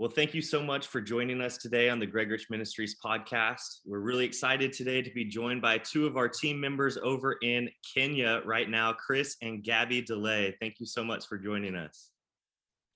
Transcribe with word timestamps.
Well, 0.00 0.10
thank 0.10 0.32
you 0.32 0.42
so 0.42 0.62
much 0.62 0.86
for 0.86 1.00
joining 1.00 1.40
us 1.40 1.56
today 1.56 1.88
on 1.88 1.98
the 1.98 2.06
Greg 2.06 2.30
Rich 2.30 2.50
Ministries 2.50 2.94
podcast. 3.04 3.80
We're 3.84 3.98
really 3.98 4.24
excited 4.24 4.72
today 4.72 5.02
to 5.02 5.10
be 5.10 5.24
joined 5.24 5.60
by 5.60 5.78
two 5.78 6.06
of 6.06 6.16
our 6.16 6.28
team 6.28 6.60
members 6.60 6.96
over 6.98 7.36
in 7.42 7.68
Kenya 7.96 8.40
right 8.44 8.70
now, 8.70 8.92
Chris 8.92 9.36
and 9.42 9.64
Gabby 9.64 10.00
DeLay. 10.02 10.54
Thank 10.60 10.78
you 10.78 10.86
so 10.86 11.02
much 11.02 11.26
for 11.26 11.36
joining 11.36 11.74
us. 11.74 12.10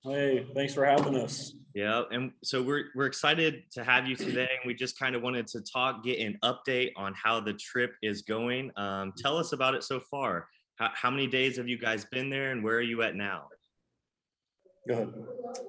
Hey, 0.05 0.47
thanks 0.55 0.73
for 0.73 0.85
having 0.85 1.17
us. 1.17 1.53
Yeah, 1.73 2.03
and 2.09 2.31
so 2.41 2.63
we're 2.63 2.85
we're 2.95 3.07
excited 3.07 3.63
to 3.73 3.83
have 3.83 4.07
you 4.07 4.15
today, 4.15 4.47
and 4.61 4.65
we 4.65 4.73
just 4.73 4.97
kind 4.97 5.13
of 5.13 5.21
wanted 5.21 5.47
to 5.47 5.61
talk, 5.61 6.05
get 6.05 6.19
an 6.19 6.37
update 6.41 6.91
on 6.95 7.13
how 7.21 7.41
the 7.41 7.53
trip 7.55 7.95
is 8.01 8.21
going. 8.21 8.71
Um, 8.77 9.11
tell 9.17 9.37
us 9.37 9.51
about 9.51 9.75
it 9.75 9.83
so 9.83 9.99
far. 9.99 10.47
How, 10.77 10.89
how 10.93 11.11
many 11.11 11.27
days 11.27 11.57
have 11.57 11.67
you 11.67 11.77
guys 11.77 12.05
been 12.05 12.29
there, 12.29 12.51
and 12.51 12.63
where 12.63 12.77
are 12.77 12.81
you 12.81 13.01
at 13.01 13.15
now? 13.15 13.47
Go 14.87 14.93
ahead. 14.93 15.13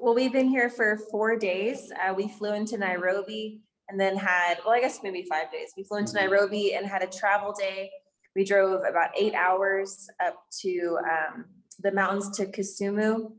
Well, 0.00 0.14
we've 0.14 0.32
been 0.32 0.48
here 0.48 0.68
for 0.68 0.98
four 1.10 1.36
days. 1.36 1.92
Uh, 2.02 2.14
we 2.14 2.28
flew 2.28 2.54
into 2.54 2.76
Nairobi 2.76 3.62
and 3.88 4.00
then 4.00 4.16
had, 4.16 4.58
well, 4.64 4.74
I 4.74 4.80
guess 4.80 5.00
maybe 5.02 5.24
five 5.28 5.52
days. 5.52 5.72
We 5.76 5.84
flew 5.84 5.98
into 5.98 6.14
Nairobi 6.14 6.74
and 6.74 6.86
had 6.86 7.02
a 7.02 7.06
travel 7.06 7.52
day. 7.52 7.90
We 8.34 8.44
drove 8.44 8.82
about 8.88 9.10
eight 9.16 9.34
hours 9.34 10.08
up 10.24 10.36
to 10.62 10.98
um, 11.08 11.44
the 11.80 11.92
mountains 11.92 12.30
to 12.38 12.46
Kisumu. 12.46 13.32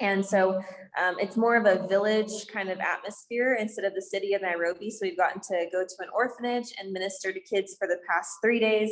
And 0.00 0.24
so 0.24 0.62
um, 1.00 1.16
it's 1.18 1.36
more 1.36 1.56
of 1.56 1.66
a 1.66 1.86
village 1.86 2.46
kind 2.52 2.70
of 2.70 2.78
atmosphere 2.80 3.56
instead 3.60 3.84
of 3.84 3.94
the 3.94 4.02
city 4.02 4.34
of 4.34 4.42
Nairobi. 4.42 4.90
So 4.90 5.00
we've 5.02 5.16
gotten 5.16 5.40
to 5.42 5.66
go 5.70 5.84
to 5.84 5.94
an 6.00 6.08
orphanage 6.14 6.72
and 6.80 6.92
minister 6.92 7.32
to 7.32 7.40
kids 7.40 7.76
for 7.78 7.86
the 7.86 7.98
past 8.08 8.30
three 8.42 8.60
days. 8.60 8.90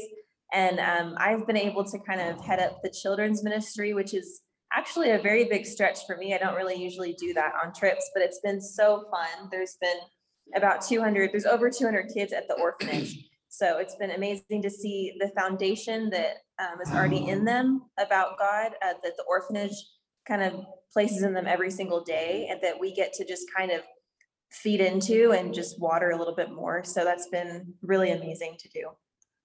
And 0.52 0.78
um, 0.78 1.14
I've 1.18 1.46
been 1.46 1.56
able 1.56 1.84
to 1.84 1.98
kind 1.98 2.20
of 2.20 2.40
head 2.45 2.60
up 2.60 2.82
the 2.82 2.90
children's 2.90 3.42
ministry, 3.42 3.95
which 3.95 4.12
is 4.12 4.42
actually 4.77 5.10
a 5.10 5.19
very 5.19 5.45
big 5.45 5.66
stretch 5.66 6.06
for 6.06 6.16
me. 6.16 6.34
I 6.34 6.38
don't 6.38 6.55
really 6.55 6.74
usually 6.74 7.15
do 7.15 7.32
that 7.34 7.52
on 7.62 7.73
trips, 7.73 8.10
but 8.15 8.23
it's 8.23 8.41
been 8.41 8.60
so 8.60 9.05
fun. 9.10 9.48
There's 9.51 9.77
been 9.80 9.98
about 10.55 10.82
200, 10.82 11.32
there's 11.32 11.46
over 11.46 11.71
200 11.71 12.10
kids 12.12 12.32
at 12.32 12.48
the 12.48 12.54
orphanage. 12.54 13.29
So 13.48 13.79
it's 13.79 13.95
been 13.95 14.10
amazing 14.10 14.63
to 14.63 14.71
see 14.71 15.15
the 15.21 15.30
foundation 15.38 16.10
that 16.10 16.38
um, 16.59 16.80
is 16.82 16.90
already 16.90 17.29
in 17.29 17.45
them 17.45 17.82
about 18.01 18.37
God, 18.37 18.73
uh, 18.82 18.95
that 19.04 19.16
the 19.16 19.24
orphanage 19.29 19.76
kind 20.26 20.43
of 20.43 20.66
places 20.93 21.23
in 21.23 21.35
them 21.35 21.46
every 21.46 21.70
single 21.70 22.02
day, 22.02 22.48
and 22.51 22.60
that 22.63 22.80
we 22.80 22.93
get 22.93 23.13
to 23.13 23.24
just 23.24 23.46
kind 23.57 23.70
of 23.70 23.82
feed 24.51 24.80
into 24.80 25.30
and 25.30 25.54
just 25.54 25.80
water 25.80 26.10
a 26.10 26.16
little 26.16 26.35
bit 26.35 26.51
more. 26.51 26.82
So 26.82 27.04
that's 27.04 27.29
been 27.29 27.74
really 27.82 28.10
amazing 28.10 28.57
to 28.59 28.68
do. 28.70 28.88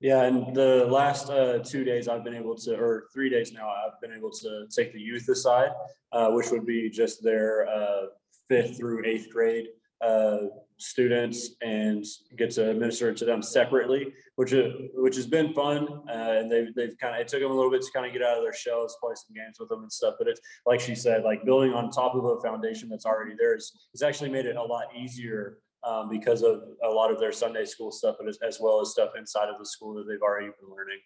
Yeah, 0.02 0.23
and 0.23 0.55
the 0.55 0.88
last 0.89 1.30
uh, 1.30 1.59
two 1.59 1.83
days 1.83 2.08
I've 2.08 2.23
been 2.23 2.36
able 2.36 2.55
to, 2.55 2.75
or 2.75 3.08
three 3.14 3.30
days 3.30 3.52
now, 3.52 3.67
I've 3.69 4.00
been 4.00 4.14
able 4.14 4.31
to 4.31 4.66
take 4.73 4.94
the 4.94 5.00
youth 5.00 5.28
aside, 5.28 5.72
uh, 6.14 6.30
which 6.30 6.52
would 6.52 6.66
be 6.66 6.89
just 6.89 7.22
their 7.22 7.67
uh, 7.67 8.06
fifth 8.47 8.78
through 8.78 9.06
eighth 9.06 9.30
grade 9.30 9.67
uh, 10.00 10.38
students 10.78 11.50
and 11.61 12.06
get 12.38 12.52
to 12.52 12.69
administer 12.69 13.14
to 13.14 13.25
them 13.25 13.41
separately, 13.41 14.14
which 14.38 14.53
uh, 14.53 14.69
which 14.94 15.17
has 15.17 15.28
been 15.28 15.53
fun. 15.53 15.86
Uh, 16.09 16.38
and 16.39 16.50
they've 16.50 16.73
they've 16.75 16.97
kind 16.97 17.16
of 17.16 17.19
it 17.19 17.28
took 17.28 17.41
them 17.41 17.52
a 17.52 17.53
little 17.53 17.69
bit 17.69 17.81
to 17.81 17.91
kind 17.91 18.06
of 18.06 18.13
get 18.13 18.22
out 18.22 18.38
of 18.38 18.44
their 18.44 18.53
shells, 18.53 18.95
play 19.02 19.13
some 19.16 19.36
games 19.36 19.58
with 19.59 19.67
them 19.67 19.81
and 19.81 19.91
stuff. 19.91 20.16
But 20.17 20.30
it's 20.30 20.39
like 20.66 20.80
she 20.80 20.95
said, 20.95 21.23
like 21.23 21.44
building 21.44 21.73
on 21.73 21.91
top 21.91 22.16
of 22.16 22.23
a 22.23 22.39
foundation 22.39 22.88
that's 22.88 23.06
already 23.06 23.36
there 23.38 23.58
is 23.58 23.89
it's 23.94 24.03
actually 24.03 24.30
made 24.30 24.45
it 24.45 24.56
a 24.56 24.63
lot 24.63 24.86
easier 24.97 25.58
um, 25.83 26.09
because 26.09 26.41
of 26.41 26.61
a 26.83 26.89
lot 26.89 27.11
of 27.11 27.19
their 27.19 27.31
Sunday 27.31 27.66
school 27.66 27.91
stuff, 27.91 28.16
but 28.19 28.27
as, 28.27 28.38
as 28.45 28.59
well 28.59 28.81
as 28.81 28.91
stuff 28.91 29.11
inside 29.17 29.49
of 29.49 29.58
the 29.59 29.66
school 29.66 29.94
that 29.95 30.05
they've 30.08 30.22
already 30.22 30.47
been 30.47 30.69
learning. 30.69 30.99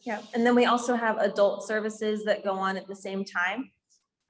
Yeah, 0.00 0.20
and 0.34 0.44
then 0.44 0.54
we 0.54 0.66
also 0.66 0.94
have 0.94 1.16
adult 1.18 1.66
services 1.66 2.24
that 2.24 2.44
go 2.44 2.52
on 2.52 2.76
at 2.76 2.86
the 2.86 2.96
same 2.96 3.24
time. 3.24 3.70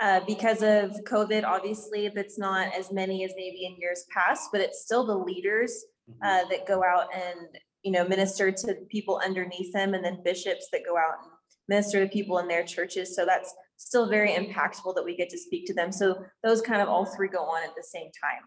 Uh, 0.00 0.20
because 0.26 0.62
of 0.62 0.90
COVID, 1.04 1.44
obviously, 1.44 2.08
that's 2.08 2.38
not 2.38 2.74
as 2.74 2.92
many 2.92 3.24
as 3.24 3.32
maybe 3.36 3.64
in 3.64 3.76
years 3.78 4.04
past, 4.10 4.48
but 4.52 4.60
it's 4.60 4.82
still 4.82 5.06
the 5.06 5.16
leaders 5.16 5.84
uh, 6.24 6.44
that 6.50 6.66
go 6.66 6.82
out 6.82 7.06
and, 7.14 7.58
you 7.82 7.92
know, 7.92 8.06
minister 8.06 8.50
to 8.50 8.74
people 8.90 9.20
underneath 9.24 9.72
them 9.72 9.94
and 9.94 10.04
then 10.04 10.18
bishops 10.24 10.66
that 10.72 10.82
go 10.84 10.96
out 10.96 11.14
and 11.22 11.30
minister 11.68 12.04
to 12.04 12.10
people 12.10 12.38
in 12.38 12.48
their 12.48 12.64
churches. 12.64 13.14
So 13.14 13.24
that's 13.24 13.54
still 13.76 14.08
very 14.08 14.32
impactful 14.32 14.94
that 14.96 15.04
we 15.04 15.16
get 15.16 15.28
to 15.30 15.38
speak 15.38 15.64
to 15.66 15.74
them. 15.74 15.92
So 15.92 16.24
those 16.42 16.60
kind 16.60 16.82
of 16.82 16.88
all 16.88 17.06
three 17.06 17.28
go 17.28 17.44
on 17.44 17.62
at 17.62 17.74
the 17.76 17.84
same 17.84 18.10
time. 18.20 18.42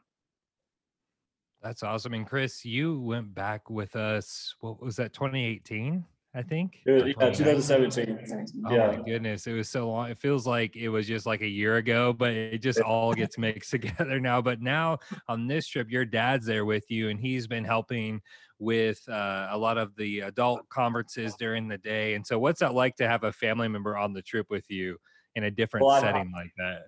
That's 1.68 1.84
awesome. 1.84 2.14
And 2.14 2.26
Chris, 2.26 2.64
you 2.64 2.98
went 3.02 3.36
back 3.36 3.70
with 3.70 3.98
us, 3.98 4.56
what 4.62 4.82
was 4.82 4.96
that, 4.96 5.12
2018, 5.12 6.06
I 6.34 6.42
think? 6.42 6.80
Yeah, 6.86 7.04
yeah, 7.08 7.30
2017. 7.30 8.46
Oh 8.66 8.74
Yeah. 8.74 8.88
my 8.88 9.04
goodness, 9.06 9.48
it 9.48 9.52
was 9.52 9.68
so 9.68 9.90
long. 9.90 10.10
It 10.10 10.18
feels 10.18 10.48
like 10.48 10.78
it 10.78 10.88
was 10.88 11.08
just 11.08 11.26
like 11.26 11.42
a 11.42 11.48
year 11.48 11.76
ago, 11.76 12.14
but 12.14 12.32
it 12.32 12.60
just 12.60 12.80
all 12.80 13.14
gets 13.14 13.38
mixed 13.38 13.70
together 13.72 14.18
now. 14.18 14.42
But 14.42 14.62
now 14.62 15.00
on 15.28 15.46
this 15.46 15.68
trip, 15.68 15.92
your 15.92 16.06
dad's 16.06 16.46
there 16.46 16.64
with 16.64 16.90
you, 16.90 17.10
and 17.10 17.20
he's 17.20 17.48
been 17.48 17.66
helping 17.66 18.22
with 18.60 19.02
uh, 19.10 19.50
a 19.52 19.58
lot 19.58 19.78
of 19.78 19.94
the 19.98 20.22
adult 20.22 20.70
conferences 20.70 21.36
during 21.36 21.68
the 21.68 21.78
day. 21.80 22.14
And 22.14 22.26
so, 22.26 22.40
what's 22.40 22.62
that 22.62 22.76
like 22.76 22.96
to 22.96 23.10
have 23.10 23.26
a 23.26 23.34
family 23.34 23.68
member 23.68 23.98
on 23.98 24.14
the 24.14 24.22
trip 24.22 24.48
with 24.50 24.72
you 24.72 25.00
in 25.36 25.44
a 25.44 25.52
different 25.52 25.86
Well, 25.86 26.00
setting 26.00 26.32
like 26.32 26.54
that? 26.60 26.84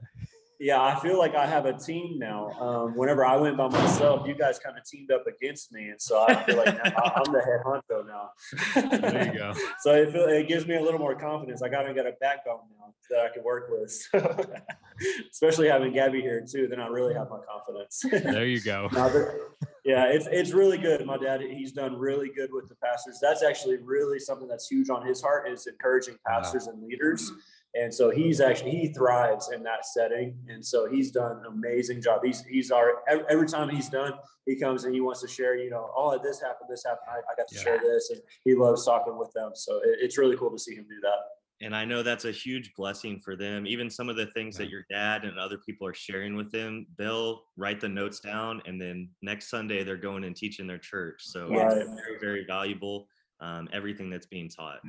Yeah, 0.59 0.81
I 0.81 0.99
feel 0.99 1.17
like 1.17 1.35
I 1.35 1.45
have 1.45 1.65
a 1.65 1.71
team 1.73 2.19
now. 2.19 2.49
Um, 2.59 2.97
whenever 2.97 3.23
I 3.23 3.37
went 3.37 3.55
by 3.55 3.69
myself, 3.69 4.27
you 4.27 4.33
guys 4.35 4.59
kind 4.59 4.77
of 4.77 4.83
teamed 4.83 5.09
up 5.09 5.25
against 5.25 5.71
me, 5.71 5.87
and 5.89 6.01
so 6.01 6.21
I 6.27 6.43
feel 6.43 6.57
like 6.57 6.75
now 6.75 6.91
I- 6.97 7.21
I'm 7.25 7.31
the 7.31 7.41
head 7.41 7.61
honcho 7.65 8.05
now. 8.05 9.09
There 9.11 9.25
you 9.33 9.39
go. 9.39 9.53
So 9.81 9.93
it, 9.95 10.11
feel, 10.11 10.25
it 10.27 10.47
gives 10.49 10.67
me 10.67 10.75
a 10.75 10.81
little 10.81 10.99
more 10.99 11.15
confidence. 11.15 11.61
I 11.61 11.69
gotta 11.69 11.93
get 11.93 12.05
a 12.05 12.11
backbone 12.19 12.59
now 12.77 12.93
that 13.09 13.19
I 13.21 13.33
can 13.33 13.43
work 13.43 13.69
with. 13.69 14.07
Especially 15.31 15.69
having 15.69 15.93
Gabby 15.93 16.19
here 16.21 16.45
too, 16.49 16.67
then 16.67 16.81
I 16.81 16.87
really 16.87 17.13
have 17.13 17.29
my 17.29 17.39
confidence. 17.49 18.03
There 18.11 18.45
you 18.45 18.59
go. 18.61 18.89
Yeah, 19.85 20.05
it's 20.07 20.27
it's 20.29 20.51
really 20.51 20.77
good. 20.77 21.03
My 21.05 21.17
dad, 21.17 21.41
he's 21.41 21.71
done 21.71 21.97
really 21.97 22.29
good 22.35 22.49
with 22.51 22.67
the 22.67 22.75
pastors. 22.75 23.17
That's 23.21 23.41
actually 23.43 23.77
really 23.77 24.19
something 24.19 24.47
that's 24.47 24.67
huge 24.67 24.89
on 24.89 25.03
his 25.07 25.21
heart 25.21 25.49
is 25.49 25.65
encouraging 25.67 26.15
pastors 26.27 26.67
and 26.67 26.83
leaders. 26.83 27.31
And 27.75 27.93
so 27.93 28.09
he's 28.09 28.41
actually 28.41 28.71
he 28.71 28.87
thrives 28.87 29.51
in 29.53 29.61
that 29.63 29.85
setting, 29.85 30.35
and 30.47 30.65
so 30.65 30.89
he's 30.89 31.11
done 31.11 31.37
an 31.37 31.45
amazing 31.45 32.01
job. 32.01 32.21
He's 32.23 32.43
he's 32.45 32.71
our 32.71 33.03
every, 33.07 33.25
every 33.29 33.47
time 33.47 33.69
he's 33.69 33.89
done, 33.89 34.13
he 34.47 34.55
comes 34.55 34.85
and 34.85 34.93
he 34.93 35.01
wants 35.01 35.21
to 35.21 35.27
share. 35.27 35.55
You 35.55 35.69
know, 35.69 35.91
oh 35.95 36.17
this 36.21 36.41
happened, 36.41 36.67
this 36.67 36.83
happened. 36.83 37.09
I, 37.11 37.17
I 37.31 37.35
got 37.37 37.47
to 37.47 37.57
share 37.57 37.77
this, 37.79 38.09
and 38.09 38.19
he 38.43 38.55
loves 38.55 38.85
talking 38.85 39.19
with 39.19 39.31
them. 39.33 39.51
So 39.53 39.77
it, 39.77 39.99
it's 40.01 40.17
really 40.17 40.35
cool 40.35 40.49
to 40.49 40.57
see 40.57 40.73
him 40.73 40.85
do 40.89 40.99
that. 41.03 41.19
And 41.61 41.75
I 41.75 41.85
know 41.85 42.01
that's 42.01 42.25
a 42.25 42.31
huge 42.31 42.73
blessing 42.73 43.19
for 43.19 43.35
them. 43.35 43.67
Even 43.67 43.89
some 43.89 44.09
of 44.09 44.15
the 44.15 44.27
things 44.27 44.55
that 44.57 44.69
your 44.69 44.85
dad 44.89 45.25
and 45.25 45.37
other 45.37 45.57
people 45.57 45.85
are 45.85 45.93
sharing 45.93 46.35
with 46.35 46.51
them, 46.51 46.87
they'll 46.97 47.43
write 47.57 47.81
the 47.81 47.89
notes 47.89 48.19
down, 48.19 48.63
and 48.65 48.81
then 48.81 49.09
next 49.21 49.49
Sunday 49.49 49.83
they're 49.83 49.97
going 49.97 50.23
and 50.23 50.35
teaching 50.35 50.65
their 50.65 50.77
church. 50.79 51.17
So 51.19 51.49
Yes. 51.51 51.73
it's 51.75 51.89
very, 51.89 52.19
very 52.19 52.45
valuable. 52.45 53.07
Um, 53.41 53.69
everything 53.71 54.09
that's 54.09 54.25
being 54.25 54.49
taught. 54.49 54.79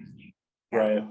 Right. 0.73 1.05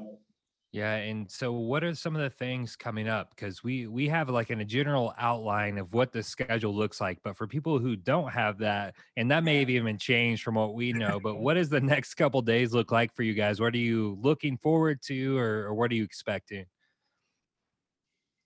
Yeah, 0.72 0.96
and 0.96 1.30
so 1.32 1.52
what 1.52 1.84
are 1.84 1.96
some 1.96 2.16
of 2.16 2.22
the 2.22 2.30
things 2.30 2.76
coming 2.76 3.08
up? 3.08 3.32
Because 3.32 3.64
we 3.64 3.88
we 3.88 4.08
have 4.08 4.30
like 4.30 4.52
in 4.52 4.62
a 4.62 4.66
general 4.66 5.16
outline 5.18 5.80
of 5.80 5.92
what 5.94 6.12
the 6.12 6.22
schedule 6.22 6.76
looks 6.76 7.02
like, 7.02 7.18
but 7.24 7.36
for 7.36 7.48
people 7.48 7.80
who 7.80 7.96
don't 7.96 8.30
have 8.30 8.60
that, 8.60 8.94
and 9.18 9.32
that 9.32 9.44
may 9.44 9.60
have 9.60 9.72
even 9.72 9.98
changed 9.98 10.44
from 10.44 10.56
what 10.56 10.76
we 10.76 10.94
know, 10.94 11.20
but 11.20 11.38
what 11.40 11.56
does 11.56 11.70
the 11.70 11.82
next 11.82 12.14
couple 12.14 12.40
days 12.44 12.72
look 12.72 12.92
like 12.92 13.16
for 13.16 13.24
you 13.24 13.34
guys? 13.34 13.60
What 13.60 13.74
are 13.74 13.78
you 13.78 14.20
looking 14.22 14.58
forward 14.58 15.02
to, 15.08 15.38
or, 15.40 15.66
or 15.66 15.74
what 15.74 15.92
are 15.92 15.96
you 15.96 16.04
expecting? 16.04 16.66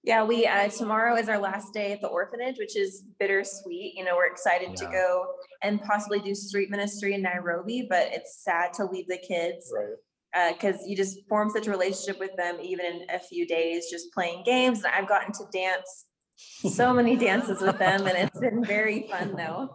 Yeah, 0.03 0.23
we, 0.23 0.45
uh, 0.45 0.67
tomorrow 0.67 1.15
is 1.15 1.29
our 1.29 1.39
last 1.39 1.73
day 1.73 1.93
at 1.93 2.01
the 2.01 2.07
orphanage, 2.07 2.57
which 2.57 2.75
is 2.75 3.03
bittersweet. 3.19 3.95
You 3.95 4.03
know, 4.03 4.17
we're 4.17 4.27
excited 4.27 4.75
to 4.75 4.85
go 4.85 5.27
and 5.61 5.81
possibly 5.81 6.19
do 6.19 6.35
street 6.35 6.69
ministry 6.69 7.13
in 7.13 7.21
Nairobi, 7.21 7.87
but 7.89 8.09
it's 8.11 8.43
sad 8.43 8.73
to 8.73 8.85
leave 8.85 9.07
the 9.07 9.17
kids. 9.17 9.71
Right. 9.73 9.95
Uh, 10.35 10.53
cause 10.59 10.75
you 10.87 10.95
just 10.95 11.19
form 11.29 11.49
such 11.49 11.67
a 11.67 11.69
relationship 11.69 12.19
with 12.19 12.35
them 12.37 12.57
even 12.61 12.85
in 12.85 13.01
a 13.09 13.19
few 13.19 13.45
days, 13.45 13.85
just 13.91 14.11
playing 14.13 14.43
games. 14.43 14.83
And 14.83 14.93
I've 14.93 15.07
gotten 15.07 15.31
to 15.33 15.45
dance 15.53 16.05
so 16.35 16.93
many 16.93 17.15
dances 17.27 17.61
with 17.61 17.77
them 17.77 18.07
and 18.07 18.17
it's 18.17 18.39
been 18.39 18.63
very 18.63 19.07
fun 19.07 19.35
though. 19.35 19.69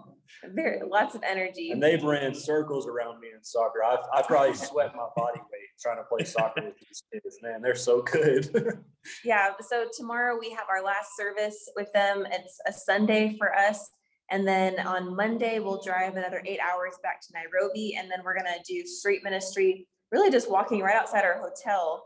Very, 0.54 0.80
lots 0.88 1.14
of 1.14 1.22
energy. 1.22 1.70
And 1.70 1.82
they've 1.82 2.02
ran 2.02 2.34
circles 2.34 2.86
around 2.86 3.20
me 3.20 3.28
in 3.34 3.42
soccer. 3.42 3.82
I've, 3.84 4.04
I 4.12 4.22
probably 4.22 4.54
sweat 4.54 4.94
my 4.94 5.08
body 5.16 5.38
weight 5.38 5.68
trying 5.80 5.96
to 5.96 6.04
play 6.04 6.24
soccer 6.24 6.62
with 6.64 6.78
these 6.78 7.02
kids. 7.12 7.38
Man, 7.42 7.62
they're 7.62 7.74
so 7.76 8.02
good. 8.02 8.50
Yeah, 9.24 9.52
so 9.66 9.86
tomorrow 9.96 10.36
we 10.38 10.50
have 10.50 10.66
our 10.68 10.84
last 10.84 11.16
service 11.16 11.70
with 11.74 11.90
them. 11.94 12.26
It's 12.30 12.58
a 12.66 12.72
Sunday 12.72 13.36
for 13.38 13.54
us. 13.56 13.88
And 14.30 14.46
then 14.46 14.78
on 14.80 15.16
Monday, 15.16 15.60
we'll 15.60 15.80
drive 15.82 16.16
another 16.16 16.42
eight 16.44 16.60
hours 16.60 16.94
back 17.02 17.22
to 17.22 17.28
Nairobi. 17.32 17.96
And 17.98 18.10
then 18.10 18.18
we're 18.22 18.36
gonna 18.36 18.58
do 18.68 18.84
street 18.84 19.24
ministry, 19.24 19.88
really 20.12 20.30
just 20.30 20.50
walking 20.50 20.80
right 20.80 20.96
outside 20.96 21.24
our 21.24 21.38
hotel, 21.40 22.04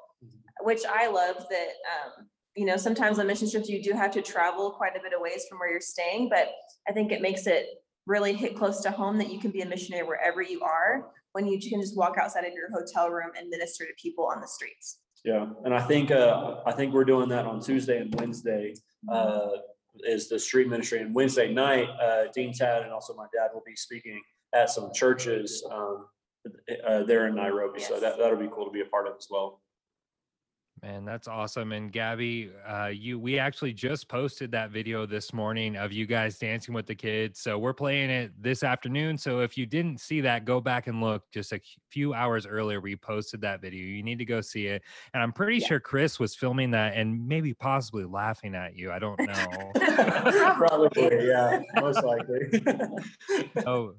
which 0.63 0.81
I 0.89 1.09
love 1.09 1.37
that, 1.51 1.69
um, 1.93 2.27
you 2.57 2.67
know, 2.67 2.77
sometimes 2.77 3.19
on 3.19 3.27
mission 3.27 3.51
trips, 3.51 3.69
you 3.69 3.83
do 3.83 3.93
have 3.93 4.11
to 4.13 4.23
travel 4.23 4.71
quite 4.71 4.97
a 4.97 5.01
bit 5.01 5.13
of 5.15 5.21
ways 5.21 5.45
from 5.49 5.59
where 5.59 5.71
you're 5.71 5.81
staying, 5.81 6.29
but 6.29 6.51
I 6.89 6.93
think 6.93 7.13
it 7.13 7.23
makes 7.23 7.47
it 7.47 7.67
really 8.07 8.33
hit 8.33 8.57
close 8.57 8.81
to 8.83 8.91
home 8.91 9.17
that 9.19 9.33
you 9.33 9.39
can 9.39 9.51
be 9.51 9.63
a 9.63 9.67
missionary 9.67 10.07
wherever 10.07 10.43
you 10.43 10.61
are, 10.63 11.13
when 11.33 11.47
you 11.47 11.59
can 11.59 11.81
just 11.81 11.97
walk 11.97 12.19
outside 12.19 12.45
of 12.45 12.53
your 12.53 12.71
hotel 12.71 13.09
room 13.11 13.31
and 13.39 13.49
minister 13.49 13.85
to 13.87 13.93
people 14.01 14.27
on 14.27 14.41
the 14.41 14.49
streets. 14.49 14.99
Yeah, 15.25 15.47
and 15.65 15.73
I 15.73 15.81
think, 15.81 16.11
uh, 16.11 16.57
I 16.67 16.73
think 16.73 16.93
we're 16.93 17.05
doing 17.05 17.29
that 17.29 17.47
on 17.47 17.61
Tuesday 17.61 17.99
and 17.99 18.13
Wednesday. 18.19 18.75
Uh, 19.09 19.49
is 20.05 20.29
the 20.29 20.39
street 20.39 20.69
ministry. 20.69 21.01
And 21.01 21.15
Wednesday 21.15 21.53
night, 21.53 21.89
uh, 22.01 22.25
Dean 22.35 22.53
Tad 22.53 22.83
and 22.83 22.93
also 22.93 23.15
my 23.15 23.27
dad 23.35 23.51
will 23.53 23.63
be 23.67 23.77
speaking 23.77 24.21
at 24.55 24.71
some 24.71 24.93
churches 24.93 25.65
um, 25.71 26.07
uh, 26.87 27.03
there 27.05 27.27
in 27.27 27.35
Nairobi. 27.35 27.81
So 27.81 28.01
that, 28.01 28.19
that'll 28.19 28.39
be 28.39 28.49
cool 28.53 28.65
to 28.67 28.71
be 28.71 28.81
a 28.81 28.87
part 28.87 29.07
of 29.07 29.15
as 29.19 29.29
well. 29.31 29.61
Man, 30.83 31.05
that's 31.05 31.29
awesome. 31.29 31.71
And 31.71 31.93
Gabby, 31.93 32.51
uh, 32.67 32.87
you 32.89 33.17
we 33.17 33.39
actually 33.39 33.73
just 33.73 34.09
posted 34.09 34.51
that 34.51 34.71
video 34.73 35.07
this 35.07 35.33
morning 35.33 35.77
of 35.77 35.93
you 35.93 36.07
guys 36.07 36.39
dancing 36.39 36.75
with 36.75 36.87
the 36.87 36.95
kids. 36.95 37.39
So 37.39 37.57
we're 37.57 37.73
playing 37.73 38.11
it 38.11 38.33
this 38.41 38.65
afternoon. 38.65 39.17
So 39.17 39.41
if 39.43 39.57
you 39.57 39.65
didn't 39.65 40.01
see 40.01 40.21
that, 40.23 40.45
go 40.45 40.61
back 40.61 40.89
and 40.89 41.01
look. 41.01 41.23
Just 41.31 41.53
a 41.53 41.61
few 41.91 42.15
hours 42.15 42.47
earlier, 42.47 42.81
we 42.81 42.97
posted 42.97 43.41
that 43.43 43.61
video. 43.61 43.85
You 43.85 44.03
need 44.03 44.19
to 44.19 44.25
go 44.25 44.41
see 44.41 44.67
it. 44.67 44.83
And 45.15 45.23
I'm 45.23 45.33
pretty 45.33 45.59
Yeah. 45.59 45.69
sure 45.69 45.79
Chris 45.81 46.19
was 46.19 46.35
filming 46.35 46.73
that 46.73 46.95
and 46.97 47.29
maybe 47.29 47.55
possibly 47.55 48.05
laughing 48.05 48.57
at 48.57 48.75
you. 48.75 48.91
I 48.91 48.99
don't 48.99 49.21
know. 49.21 49.73
Probably, 50.57 51.29
yeah, 51.29 51.61
most 51.77 52.03
likely. 52.03 52.61
oh 53.67 53.95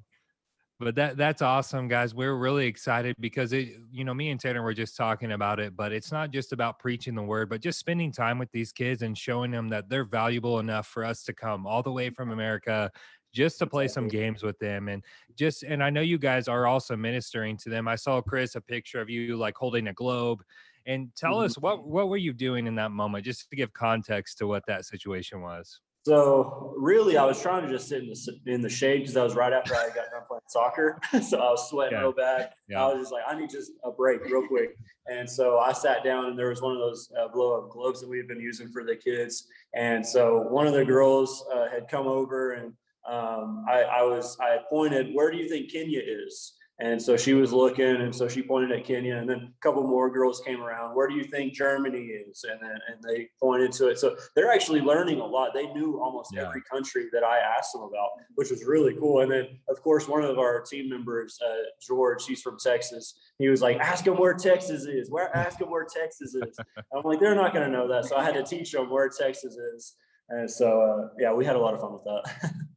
but 0.80 0.94
that 0.94 1.16
that's 1.16 1.40
awesome 1.42 1.88
guys 1.88 2.14
we're 2.14 2.34
really 2.36 2.66
excited 2.66 3.14
because 3.20 3.52
it 3.52 3.76
you 3.92 4.04
know 4.04 4.12
me 4.14 4.30
and 4.30 4.40
tanner 4.40 4.62
were 4.62 4.74
just 4.74 4.96
talking 4.96 5.32
about 5.32 5.60
it 5.60 5.76
but 5.76 5.92
it's 5.92 6.10
not 6.12 6.30
just 6.30 6.52
about 6.52 6.78
preaching 6.78 7.14
the 7.14 7.22
word 7.22 7.48
but 7.48 7.60
just 7.60 7.78
spending 7.78 8.10
time 8.10 8.38
with 8.38 8.50
these 8.52 8.72
kids 8.72 9.02
and 9.02 9.16
showing 9.16 9.50
them 9.50 9.68
that 9.68 9.88
they're 9.88 10.04
valuable 10.04 10.58
enough 10.58 10.86
for 10.86 11.04
us 11.04 11.22
to 11.22 11.32
come 11.32 11.66
all 11.66 11.82
the 11.82 11.92
way 11.92 12.10
from 12.10 12.30
america 12.30 12.90
just 13.32 13.58
to 13.58 13.66
play 13.66 13.88
some 13.88 14.08
games 14.08 14.42
with 14.42 14.58
them 14.58 14.88
and 14.88 15.04
just 15.36 15.62
and 15.62 15.82
i 15.82 15.90
know 15.90 16.00
you 16.00 16.18
guys 16.18 16.48
are 16.48 16.66
also 16.66 16.96
ministering 16.96 17.56
to 17.56 17.68
them. 17.68 17.88
I 17.88 17.96
saw 17.96 18.20
chris 18.20 18.54
a 18.54 18.60
picture 18.60 19.00
of 19.00 19.10
you 19.10 19.36
like 19.36 19.56
holding 19.56 19.88
a 19.88 19.92
globe 19.92 20.42
and 20.86 21.14
tell 21.14 21.36
Mhm. 21.36 21.44
us 21.44 21.58
what 21.58 21.86
what 21.86 22.08
were 22.08 22.16
you 22.16 22.32
doing 22.32 22.66
in 22.66 22.74
that 22.76 22.90
moment 22.90 23.24
just 23.24 23.48
to 23.50 23.56
give 23.56 23.72
context 23.72 24.38
to 24.38 24.46
what 24.46 24.66
that 24.66 24.84
situation 24.84 25.40
was 25.40 25.80
So 26.04 26.74
really, 26.76 27.16
I 27.16 27.24
was 27.24 27.40
trying 27.40 27.62
to 27.62 27.68
just 27.68 27.88
sit 27.88 28.02
in 28.02 28.08
the 28.10 28.40
in 28.52 28.60
the 28.60 28.68
shade 28.68 28.98
because 28.98 29.14
that 29.14 29.22
was 29.24 29.34
right 29.34 29.54
after 29.54 29.74
I 29.74 29.86
got 29.88 30.10
done 30.10 30.22
playing 30.28 30.42
soccer. 30.48 31.00
so 31.22 31.38
I 31.38 31.50
was 31.50 31.70
sweating 31.70 31.94
Yeah. 31.96 32.02
real 32.02 32.12
bad. 32.12 32.50
Yeah. 32.68 32.84
I 32.84 32.92
was 32.92 33.00
just 33.00 33.12
like, 33.12 33.22
I 33.26 33.38
need 33.38 33.48
just 33.48 33.72
a 33.84 33.90
break 33.90 34.22
real 34.26 34.46
quick. 34.46 34.76
And 35.10 35.28
so 35.28 35.58
I 35.58 35.72
sat 35.72 36.04
down, 36.04 36.26
and 36.26 36.38
there 36.38 36.50
was 36.50 36.60
one 36.60 36.72
of 36.72 36.78
those 36.78 37.10
uh, 37.18 37.28
blow 37.28 37.58
up 37.58 37.70
globes 37.70 38.00
that 38.02 38.08
we've 38.08 38.28
been 38.28 38.40
using 38.40 38.68
for 38.70 38.84
the 38.84 38.96
kids. 38.96 39.48
And 39.74 40.04
so 40.06 40.42
one 40.42 40.66
of 40.66 40.74
the 40.74 40.84
girls 40.84 41.42
uh, 41.54 41.70
had 41.70 41.88
come 41.88 42.06
over, 42.06 42.52
and 42.52 42.74
um, 43.08 43.64
I, 43.68 43.82
I 43.84 44.02
was 44.02 44.36
I 44.40 44.58
pointed, 44.68 45.14
"Where 45.14 45.30
do 45.30 45.38
you 45.38 45.48
think 45.48 45.72
Kenya 45.72 46.00
is?" 46.04 46.52
And 46.80 47.00
so 47.00 47.16
she 47.16 47.34
was 47.34 47.52
looking, 47.52 47.84
and 47.86 48.12
so 48.12 48.26
she 48.26 48.42
pointed 48.42 48.72
at 48.72 48.84
Kenya, 48.84 49.16
and 49.16 49.28
then 49.30 49.36
a 49.56 49.60
couple 49.62 49.86
more 49.86 50.10
girls 50.10 50.40
came 50.44 50.60
around. 50.60 50.96
Where 50.96 51.06
do 51.06 51.14
you 51.14 51.22
think 51.22 51.52
Germany 51.52 52.00
is? 52.06 52.44
And 52.50 52.60
then 52.60 52.76
and 52.88 53.00
they 53.00 53.28
pointed 53.40 53.70
to 53.74 53.88
it. 53.90 53.98
So 54.00 54.16
they're 54.34 54.50
actually 54.50 54.80
learning 54.80 55.20
a 55.20 55.24
lot. 55.24 55.54
They 55.54 55.68
knew 55.68 56.00
almost 56.02 56.34
Yeah. 56.34 56.48
every 56.48 56.62
country 56.62 57.08
that 57.12 57.22
I 57.22 57.38
asked 57.38 57.72
them 57.74 57.82
about, 57.82 58.08
which 58.34 58.50
was 58.50 58.64
really 58.64 58.92
cool. 58.96 59.20
And 59.20 59.30
then 59.30 59.60
of 59.68 59.80
course 59.82 60.08
one 60.08 60.24
of 60.24 60.36
our 60.40 60.62
team 60.62 60.88
members, 60.90 61.38
uh, 61.40 61.62
George, 61.80 62.26
he's 62.26 62.42
from 62.42 62.58
Texas. 62.58 63.20
He 63.38 63.48
was 63.48 63.62
like, 63.62 63.76
"Ask 63.78 64.04
them 64.04 64.16
where 64.18 64.34
Texas 64.34 64.84
is. 64.84 65.12
Where 65.12 65.34
ask 65.36 65.58
them 65.60 65.70
where 65.70 65.84
Texas 65.86 66.34
is." 66.34 66.58
I'm 66.92 67.02
like, 67.04 67.20
they're 67.20 67.36
not 67.36 67.54
going 67.54 67.66
to 67.66 67.72
know 67.72 67.86
that. 67.86 68.06
So 68.06 68.16
I 68.16 68.24
had 68.24 68.34
to 68.34 68.42
teach 68.42 68.72
them 68.72 68.90
where 68.90 69.08
Texas 69.08 69.54
is. 69.54 69.94
And 70.28 70.50
so 70.50 70.80
uh, 70.80 71.08
yeah, 71.20 71.32
we 71.32 71.44
had 71.44 71.54
a 71.54 71.60
lot 71.60 71.74
of 71.74 71.80
fun 71.80 71.92
with 71.92 72.02
that. 72.04 72.52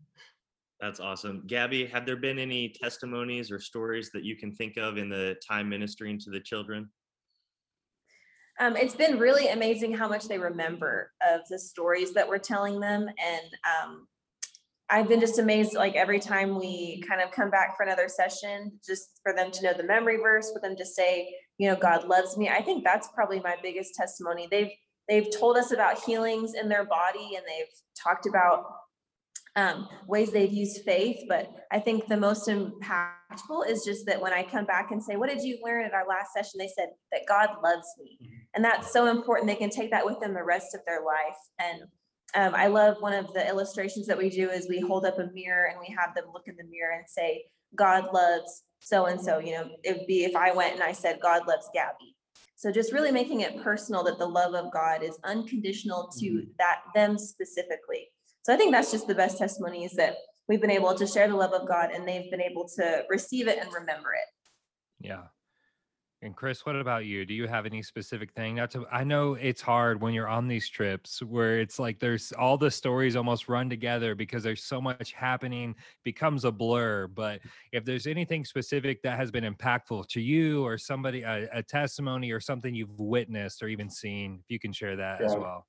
That's 0.79 0.99
awesome. 0.99 1.43
Gabby, 1.47 1.85
have 1.87 2.05
there 2.05 2.17
been 2.17 2.37
any 2.37 2.69
testimonies 2.69 3.51
or 3.51 3.59
stories 3.59 4.11
that 4.11 4.23
you 4.23 4.35
can 4.35 4.53
think 4.53 4.77
of 4.77 4.97
in 4.97 5.09
the 5.09 5.35
time 5.47 5.69
ministering 5.69 6.19
to 6.19 6.29
the 6.29 6.39
children? 6.39 6.89
Um, 8.59 8.75
it's 8.75 8.95
been 8.95 9.19
really 9.19 9.49
amazing 9.49 9.93
how 9.95 10.07
much 10.07 10.27
they 10.27 10.37
remember 10.37 11.11
of 11.31 11.41
the 11.49 11.59
stories 11.59 12.13
that 12.13 12.27
we're 12.27 12.39
telling 12.39 12.79
them. 12.79 13.01
And 13.03 13.51
um, 13.65 14.07
I've 14.89 15.07
been 15.07 15.19
just 15.19 15.37
amazed, 15.37 15.73
like 15.73 15.95
every 15.95 16.19
time 16.19 16.57
we 16.57 17.03
kind 17.07 17.21
of 17.21 17.31
come 17.31 17.49
back 17.49 17.75
for 17.75 17.83
another 17.83 18.07
session, 18.07 18.71
just 18.85 19.19
for 19.21 19.33
them 19.33 19.51
to 19.51 19.63
know 19.63 19.73
the 19.73 19.83
memory 19.83 20.17
verse, 20.17 20.51
for 20.51 20.59
them 20.59 20.75
to 20.75 20.85
say, 20.85 21.35
you 21.57 21.69
know, 21.69 21.75
God 21.75 22.07
loves 22.07 22.37
me. 22.37 22.49
I 22.49 22.61
think 22.61 22.83
that's 22.83 23.09
probably 23.13 23.39
my 23.39 23.55
biggest 23.61 23.95
testimony. 23.95 24.47
They've 24.49 24.71
they've 25.07 25.27
told 25.37 25.57
us 25.57 25.71
about 25.71 26.03
healings 26.03 26.53
in 26.53 26.67
their 26.67 26.85
body 26.85 27.35
and 27.35 27.43
they've 27.47 27.73
talked 28.01 28.27
about 28.27 28.65
um, 29.57 29.89
ways 30.07 30.31
they've 30.31 30.53
used 30.53 30.83
faith. 30.85 31.25
But 31.27 31.53
I 31.71 31.79
think 31.79 32.07
the 32.07 32.15
most 32.15 32.47
impactful 32.47 33.67
is 33.67 33.83
just 33.83 34.05
that 34.05 34.21
when 34.21 34.31
I 34.31 34.43
come 34.43 34.65
back 34.65 34.91
and 34.91 35.03
say, 35.03 35.17
What 35.17 35.29
did 35.29 35.41
you 35.41 35.59
learn 35.63 35.83
at 35.83 35.93
our 35.93 36.07
last 36.07 36.31
session? 36.33 36.59
They 36.59 36.69
said 36.69 36.89
that 37.11 37.27
God 37.27 37.49
loves 37.61 37.87
me. 38.01 38.19
And 38.55 38.63
that's 38.63 38.93
so 38.93 39.07
important. 39.07 39.49
They 39.49 39.55
can 39.55 39.69
take 39.69 39.91
that 39.91 40.05
with 40.05 40.19
them 40.19 40.33
the 40.33 40.43
rest 40.43 40.73
of 40.73 40.81
their 40.85 41.01
life. 41.03 41.37
And 41.59 41.81
um, 42.35 42.55
I 42.55 42.67
love 42.67 42.97
one 42.99 43.13
of 43.13 43.33
the 43.33 43.47
illustrations 43.47 44.05
that 44.07 44.17
we 44.17 44.29
do 44.29 44.49
is 44.49 44.67
we 44.69 44.79
hold 44.79 45.05
up 45.05 45.19
a 45.19 45.29
mirror 45.33 45.65
and 45.65 45.79
we 45.79 45.93
have 45.97 46.13
them 46.15 46.25
look 46.33 46.47
in 46.47 46.55
the 46.55 46.63
mirror 46.63 46.93
and 46.93 47.07
say, 47.07 47.45
God 47.75 48.13
loves 48.13 48.63
so 48.79 49.05
and 49.05 49.19
so. 49.19 49.39
You 49.39 49.53
know, 49.53 49.69
it 49.83 49.97
would 49.97 50.07
be 50.07 50.23
if 50.23 50.35
I 50.35 50.51
went 50.51 50.75
and 50.75 50.83
I 50.83 50.91
said, 50.91 51.19
God 51.21 51.47
loves 51.47 51.69
Gabby. 51.73 52.15
So 52.55 52.71
just 52.71 52.91
really 52.91 53.11
making 53.11 53.41
it 53.41 53.61
personal 53.61 54.03
that 54.03 54.17
the 54.17 54.25
love 54.25 54.55
of 54.55 54.73
God 54.73 55.03
is 55.03 55.19
unconditional 55.23 56.11
to 56.19 56.47
that 56.57 56.79
them 56.95 57.17
specifically. 57.17 58.09
So 58.47 58.53
I 58.53 58.55
think 58.55 58.71
that's 58.71 58.93
just 58.93 59.07
the 59.07 59.13
best 59.13 59.37
testimony 59.37 59.83
is 59.83 59.91
that 59.95 60.15
we've 60.47 60.61
been 60.61 60.71
able 60.71 60.95
to 60.95 61.05
share 61.05 61.27
the 61.27 61.35
love 61.35 61.51
of 61.51 61.67
God 61.67 61.91
and 61.93 62.07
they've 62.07 62.31
been 62.31 62.39
able 62.39 62.65
to 62.77 63.03
receive 63.09 63.45
it 63.49 63.59
and 63.59 63.67
remember 63.73 64.13
it. 64.13 65.05
Yeah. 65.05 65.23
And 66.21 66.33
Chris, 66.33 66.65
what 66.65 66.77
about 66.77 67.03
you? 67.03 67.25
Do 67.25 67.33
you 67.33 67.45
have 67.45 67.65
any 67.65 67.83
specific 67.83 68.31
thing? 68.31 68.55
Not 68.55 68.71
to, 68.71 68.85
I 68.89 69.03
know 69.03 69.33
it's 69.33 69.61
hard 69.61 70.01
when 70.01 70.13
you're 70.13 70.29
on 70.29 70.47
these 70.47 70.69
trips 70.69 71.21
where 71.21 71.59
it's 71.59 71.77
like 71.77 71.99
there's 71.99 72.31
all 72.31 72.57
the 72.57 72.71
stories 72.71 73.17
almost 73.17 73.49
run 73.49 73.69
together 73.69 74.15
because 74.15 74.43
there's 74.43 74.63
so 74.63 74.79
much 74.79 75.11
happening, 75.11 75.75
becomes 76.05 76.45
a 76.45 76.51
blur. 76.51 77.07
But 77.07 77.41
if 77.73 77.83
there's 77.83 78.07
anything 78.07 78.45
specific 78.45 79.01
that 79.01 79.19
has 79.19 79.29
been 79.29 79.43
impactful 79.43 80.07
to 80.07 80.21
you 80.21 80.65
or 80.65 80.77
somebody, 80.77 81.23
a, 81.23 81.49
a 81.51 81.61
testimony 81.61 82.31
or 82.31 82.39
something 82.39 82.73
you've 82.73 82.97
witnessed 82.97 83.61
or 83.61 83.67
even 83.67 83.89
seen, 83.89 84.39
if 84.39 84.49
you 84.49 84.57
can 84.57 84.71
share 84.71 84.95
that 84.95 85.21
as 85.21 85.35
well. 85.35 85.67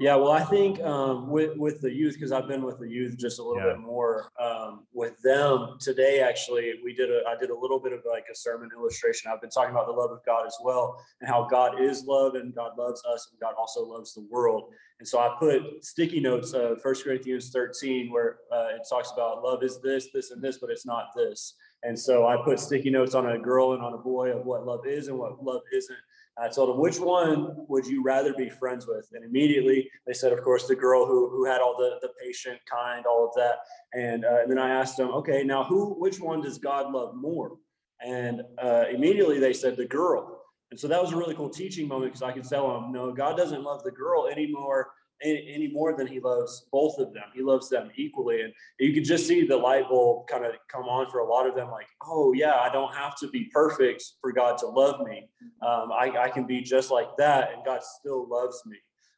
Yeah, 0.00 0.14
well, 0.14 0.30
I 0.30 0.44
think 0.44 0.80
um, 0.82 1.28
with 1.28 1.56
with 1.56 1.80
the 1.80 1.92
youth 1.92 2.14
because 2.14 2.30
I've 2.30 2.46
been 2.46 2.62
with 2.62 2.78
the 2.78 2.88
youth 2.88 3.18
just 3.18 3.40
a 3.40 3.42
little 3.42 3.60
Yeah. 3.60 3.72
bit 3.72 3.80
more. 3.80 4.30
Um, 4.38 4.86
with 4.92 5.20
them 5.22 5.76
today, 5.80 6.20
actually, 6.20 6.74
we 6.84 6.94
did 6.94 7.10
a 7.10 7.22
I 7.28 7.34
did 7.34 7.50
a 7.50 7.54
little 7.54 7.80
bit 7.80 7.92
of 7.92 8.04
like 8.08 8.24
a 8.30 8.34
sermon 8.34 8.70
illustration. 8.72 9.28
I've 9.32 9.40
been 9.40 9.50
talking 9.50 9.72
about 9.72 9.86
the 9.86 9.92
love 9.92 10.12
of 10.12 10.24
God 10.24 10.46
as 10.46 10.56
well, 10.62 11.04
and 11.20 11.28
how 11.28 11.48
God 11.50 11.80
is 11.80 12.04
love, 12.04 12.36
and 12.36 12.54
God 12.54 12.78
loves 12.78 13.02
us, 13.12 13.26
and 13.32 13.40
God 13.40 13.54
also 13.58 13.84
loves 13.84 14.14
the 14.14 14.24
world. 14.30 14.72
And 15.00 15.08
so 15.08 15.18
I 15.18 15.34
put 15.36 15.84
sticky 15.84 16.20
notes 16.20 16.52
of 16.52 16.80
First 16.80 17.02
Corinthians 17.02 17.50
thirteen, 17.50 18.12
where 18.12 18.38
uh, 18.52 18.68
it 18.76 18.82
talks 18.88 19.10
about 19.10 19.42
love 19.42 19.64
is 19.64 19.80
this, 19.80 20.10
this, 20.14 20.30
and 20.30 20.40
this, 20.40 20.58
but 20.58 20.70
it's 20.70 20.86
not 20.86 21.06
this. 21.16 21.54
And 21.82 21.98
so 21.98 22.26
I 22.28 22.36
put 22.36 22.60
sticky 22.60 22.90
notes 22.90 23.16
on 23.16 23.26
a 23.26 23.38
girl 23.38 23.72
and 23.72 23.82
on 23.82 23.94
a 23.94 23.98
boy 23.98 24.30
of 24.30 24.46
what 24.46 24.64
love 24.64 24.86
is 24.86 25.08
and 25.08 25.18
what 25.18 25.42
love 25.42 25.62
isn't. 25.72 25.98
I 26.40 26.48
told 26.48 26.70
them, 26.70 26.78
which 26.78 26.98
one 26.98 27.54
would 27.68 27.86
you 27.86 28.02
rather 28.02 28.32
be 28.32 28.48
friends 28.48 28.86
with? 28.86 29.08
And 29.12 29.24
immediately 29.24 29.90
they 30.06 30.12
said, 30.12 30.32
of 30.32 30.42
course, 30.42 30.66
the 30.66 30.76
girl 30.76 31.06
who, 31.06 31.28
who 31.30 31.44
had 31.44 31.60
all 31.60 31.76
the, 31.76 31.98
the 32.00 32.12
patient, 32.20 32.60
kind, 32.70 33.06
all 33.06 33.26
of 33.26 33.34
that. 33.34 33.58
And, 33.92 34.24
uh, 34.24 34.42
and 34.42 34.50
then 34.50 34.58
I 34.58 34.70
asked 34.70 34.96
them, 34.96 35.10
okay, 35.10 35.42
now 35.42 35.64
who, 35.64 35.94
which 35.94 36.20
one 36.20 36.40
does 36.40 36.58
God 36.58 36.92
love 36.92 37.14
more? 37.14 37.56
And 38.04 38.42
uh, 38.58 38.84
immediately 38.90 39.40
they 39.40 39.52
said 39.52 39.76
the 39.76 39.86
girl. 39.86 40.42
And 40.70 40.78
so 40.78 40.86
that 40.86 41.02
was 41.02 41.12
a 41.12 41.16
really 41.16 41.34
cool 41.34 41.50
teaching 41.50 41.88
moment 41.88 42.12
because 42.12 42.22
I 42.22 42.32
could 42.32 42.48
tell 42.48 42.72
them, 42.72 42.92
no, 42.92 43.12
God 43.12 43.36
doesn't 43.36 43.62
love 43.62 43.82
the 43.82 43.90
girl 43.90 44.28
anymore 44.28 44.90
any, 45.22 45.52
any 45.54 45.72
more 45.72 45.96
than 45.96 46.06
he 46.06 46.20
loves 46.20 46.66
both 46.72 46.98
of 46.98 47.12
them. 47.12 47.24
He 47.34 47.42
loves 47.42 47.68
them 47.68 47.90
equally. 47.96 48.42
And 48.42 48.52
you 48.78 48.92
could 48.92 49.04
just 49.04 49.26
see 49.26 49.46
the 49.46 49.56
light 49.56 49.88
bulb 49.88 50.26
kind 50.28 50.44
of 50.44 50.52
come 50.70 50.84
on 50.84 51.10
for 51.10 51.20
a 51.20 51.28
lot 51.28 51.46
of 51.46 51.54
them 51.54 51.70
like, 51.70 51.88
oh, 52.06 52.32
yeah, 52.32 52.56
I 52.56 52.70
don't 52.72 52.94
have 52.94 53.16
to 53.18 53.28
be 53.28 53.44
perfect 53.52 54.04
for 54.20 54.32
God 54.32 54.58
to 54.58 54.66
love 54.66 55.06
me. 55.06 55.28
Um, 55.62 55.90
I, 55.92 56.12
I 56.18 56.28
can 56.30 56.46
be 56.46 56.60
just 56.60 56.90
like 56.90 57.08
that, 57.18 57.52
and 57.52 57.64
God 57.64 57.82
still 57.82 58.28
loves 58.28 58.62
me. 58.66 58.76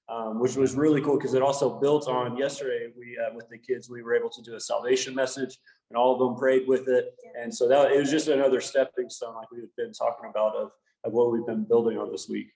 Um, 0.09 0.41
which 0.41 0.57
was 0.57 0.75
really 0.75 1.01
cool 1.01 1.17
because 1.17 1.35
it 1.35 1.43
also 1.43 1.79
built 1.79 2.09
on 2.09 2.37
yesterday. 2.37 2.89
We 2.99 3.17
uh, 3.17 3.33
with 3.33 3.49
the 3.49 3.59
kids, 3.59 3.89
we 3.89 4.03
were 4.03 4.17
able 4.17 4.31
to 4.31 4.43
do 4.43 4.57
a 4.57 4.61
salvation 4.61 5.15
message, 5.15 5.57
and 5.89 5.97
all 5.97 6.13
of 6.13 6.19
them 6.19 6.35
prayed 6.35 6.67
with 6.67 6.89
it. 6.89 7.15
And 7.41 7.55
so 7.55 7.69
that 7.69 7.93
it 7.93 8.01
was 8.01 8.11
just 8.11 8.27
another 8.27 8.61
stepping 8.61 9.09
stone, 9.09 9.37
like 9.37 9.49
we've 9.53 9.75
been 9.77 9.93
talking 9.93 10.29
about, 10.29 10.57
of, 10.57 10.73
of 11.05 11.13
what 11.13 11.31
we've 11.31 11.47
been 11.47 11.63
building 11.63 11.97
on 11.97 12.11
this 12.11 12.29
week. 12.29 12.49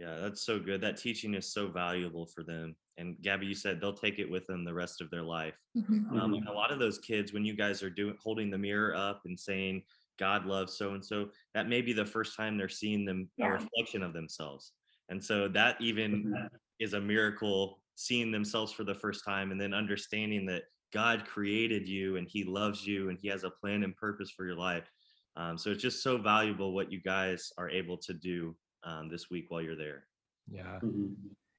Yeah, 0.00 0.16
that's 0.18 0.40
so 0.40 0.58
good. 0.58 0.80
That 0.80 0.96
teaching 0.96 1.34
is 1.34 1.52
so 1.52 1.68
valuable 1.68 2.24
for 2.24 2.42
them. 2.42 2.74
And 2.96 3.20
Gabby, 3.20 3.44
you 3.44 3.54
said 3.54 3.80
they'll 3.80 3.92
take 3.92 4.18
it 4.18 4.30
with 4.30 4.46
them 4.46 4.64
the 4.64 4.72
rest 4.72 5.02
of 5.02 5.10
their 5.10 5.22
life. 5.22 5.52
Um, 6.18 6.32
and 6.32 6.48
a 6.48 6.52
lot 6.52 6.72
of 6.72 6.78
those 6.78 6.98
kids, 6.98 7.34
when 7.34 7.44
you 7.44 7.54
guys 7.54 7.82
are 7.82 7.90
doing 7.90 8.16
holding 8.18 8.50
the 8.50 8.56
mirror 8.56 8.94
up 8.96 9.20
and 9.26 9.38
saying 9.38 9.82
God 10.18 10.46
loves 10.46 10.78
so 10.78 10.94
and 10.94 11.04
so, 11.04 11.28
that 11.52 11.68
may 11.68 11.82
be 11.82 11.92
the 11.92 12.06
first 12.06 12.34
time 12.34 12.56
they're 12.56 12.68
seeing 12.68 13.04
them 13.04 13.28
a 13.42 13.50
reflection 13.50 14.02
of 14.02 14.14
themselves. 14.14 14.72
And 15.10 15.22
so 15.22 15.48
that 15.48 15.76
even 15.82 16.48
is 16.78 16.94
a 16.94 17.00
miracle, 17.00 17.82
seeing 17.94 18.30
themselves 18.30 18.72
for 18.72 18.84
the 18.84 18.94
first 18.94 19.22
time 19.22 19.50
and 19.52 19.60
then 19.60 19.74
understanding 19.74 20.46
that 20.46 20.62
God 20.94 21.26
created 21.26 21.86
you 21.86 22.16
and 22.16 22.26
He 22.26 22.42
loves 22.44 22.86
you 22.86 23.10
and 23.10 23.18
He 23.20 23.28
has 23.28 23.44
a 23.44 23.50
plan 23.50 23.82
and 23.82 23.94
purpose 23.96 24.30
for 24.30 24.46
your 24.46 24.56
life. 24.56 24.90
Um, 25.36 25.58
so 25.58 25.70
it's 25.70 25.82
just 25.82 26.02
so 26.02 26.16
valuable 26.16 26.72
what 26.72 26.90
you 26.90 27.02
guys 27.02 27.52
are 27.58 27.68
able 27.68 27.98
to 27.98 28.14
do 28.14 28.56
um, 28.84 29.08
this 29.08 29.30
week 29.30 29.50
while 29.50 29.62
you're 29.62 29.76
there. 29.76 30.06
Yeah. 30.50 30.78
Mhm. 30.82 31.14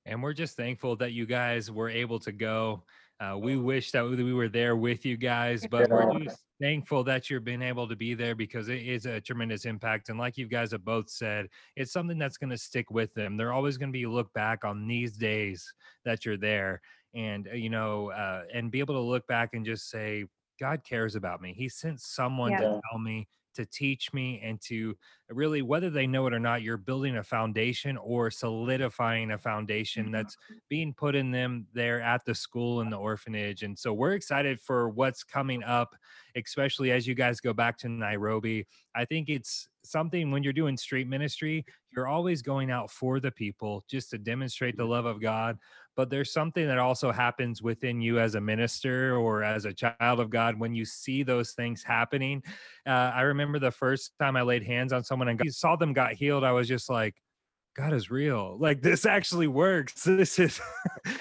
And 0.05 0.23
we're 0.23 0.33
just 0.33 0.57
thankful 0.57 0.95
that 0.97 1.11
you 1.11 1.25
guys 1.25 1.69
were 1.69 1.89
able 1.89 2.19
to 2.19 2.31
go. 2.31 2.83
Uh, 3.19 3.37
we 3.37 3.55
wish 3.55 3.91
that 3.91 4.03
we 4.03 4.33
were 4.33 4.49
there 4.49 4.75
with 4.75 5.05
you 5.05 5.15
guys, 5.15 5.65
but 5.69 5.87
we're 5.91 6.19
just 6.21 6.43
thankful 6.59 7.03
that 7.03 7.29
you've 7.29 7.43
been 7.43 7.61
able 7.61 7.87
to 7.87 7.95
be 7.95 8.15
there 8.15 8.33
because 8.33 8.67
it 8.67 8.81
is 8.81 9.05
a 9.05 9.21
tremendous 9.21 9.65
impact. 9.65 10.09
And 10.09 10.17
like 10.17 10.39
you 10.39 10.47
guys 10.47 10.71
have 10.71 10.83
both 10.83 11.07
said, 11.07 11.47
it's 11.75 11.91
something 11.91 12.17
that's 12.17 12.37
going 12.37 12.49
to 12.49 12.57
stick 12.57 12.89
with 12.89 13.13
them. 13.13 13.37
They're 13.37 13.53
always 13.53 13.77
going 13.77 13.89
to 13.89 13.97
be 13.97 14.07
look 14.07 14.33
back 14.33 14.65
on 14.65 14.87
these 14.87 15.17
days 15.17 15.71
that 16.03 16.25
you're 16.25 16.37
there 16.37 16.81
and, 17.13 17.47
uh, 17.47 17.53
you 17.53 17.69
know, 17.69 18.09
uh, 18.09 18.45
and 18.51 18.71
be 18.71 18.79
able 18.79 18.95
to 18.95 19.01
look 19.01 19.27
back 19.27 19.53
and 19.53 19.63
just 19.63 19.91
say, 19.91 20.25
God 20.59 20.83
cares 20.83 21.15
about 21.15 21.41
me. 21.41 21.53
He 21.53 21.69
sent 21.69 22.01
someone 22.01 22.53
to 22.53 22.81
tell 22.89 22.99
me, 22.99 23.27
to 23.55 23.65
teach 23.65 24.13
me, 24.13 24.41
and 24.43 24.61
to 24.61 24.95
really, 25.29 25.61
whether 25.61 25.89
they 25.89 26.07
know 26.07 26.27
it 26.27 26.33
or 26.33 26.39
not, 26.39 26.61
you're 26.61 26.77
building 26.77 27.17
a 27.17 27.23
foundation 27.23 27.97
or 27.97 28.29
solidifying 28.29 29.31
a 29.31 29.37
foundation 29.37 30.05
mm-hmm. 30.05 30.13
that's 30.13 30.37
being 30.69 30.93
put 30.93 31.15
in 31.15 31.31
them 31.31 31.67
there 31.73 32.01
at 32.01 32.25
the 32.25 32.35
school 32.35 32.81
and 32.81 32.91
the 32.91 32.97
orphanage. 32.97 33.63
And 33.63 33.77
so 33.77 33.93
we're 33.93 34.13
excited 34.13 34.59
for 34.61 34.89
what's 34.89 35.23
coming 35.23 35.63
up, 35.63 35.95
especially 36.35 36.91
as 36.91 37.07
you 37.07 37.15
guys 37.15 37.39
go 37.39 37.53
back 37.53 37.77
to 37.79 37.89
Nairobi. 37.89 38.65
I 38.95 39.05
think 39.05 39.29
it's 39.29 39.67
something 39.83 40.31
when 40.31 40.43
you're 40.43 40.53
doing 40.53 40.77
street 40.77 41.07
ministry, 41.07 41.65
you're 41.95 42.07
always 42.07 42.41
going 42.41 42.71
out 42.71 42.91
for 42.91 43.19
the 43.19 43.31
people 43.31 43.83
just 43.89 44.09
to 44.11 44.17
demonstrate 44.17 44.77
the 44.77 44.85
love 44.85 45.05
of 45.05 45.21
God. 45.21 45.57
But 45.95 46.09
there's 46.09 46.31
something 46.31 46.67
that 46.67 46.77
also 46.77 47.11
happens 47.11 47.61
within 47.61 48.01
you 48.01 48.19
as 48.19 48.35
a 48.35 48.41
minister 48.41 49.17
or 49.17 49.43
as 49.43 49.65
a 49.65 49.73
child 49.73 50.19
of 50.19 50.29
God 50.29 50.59
when 50.59 50.73
you 50.73 50.85
see 50.85 51.23
those 51.23 51.51
things 51.51 51.83
happening. 51.83 52.43
Uh, 52.85 53.11
I 53.13 53.21
remember 53.21 53.59
the 53.59 53.71
first 53.71 54.13
time 54.19 54.35
I 54.35 54.41
laid 54.41 54.63
hands 54.63 54.93
on 54.93 55.03
someone 55.03 55.27
and 55.27 55.37
got, 55.37 55.49
saw 55.49 55.75
them 55.75 55.93
got 55.93 56.13
healed, 56.13 56.43
I 56.43 56.51
was 56.51 56.67
just 56.67 56.89
like, 56.89 57.15
God 57.75 57.93
is 57.93 58.11
real. 58.11 58.57
Like 58.59 58.81
this 58.81 59.05
actually 59.05 59.47
works. 59.47 60.05
This 60.21 60.39
is 60.39 60.59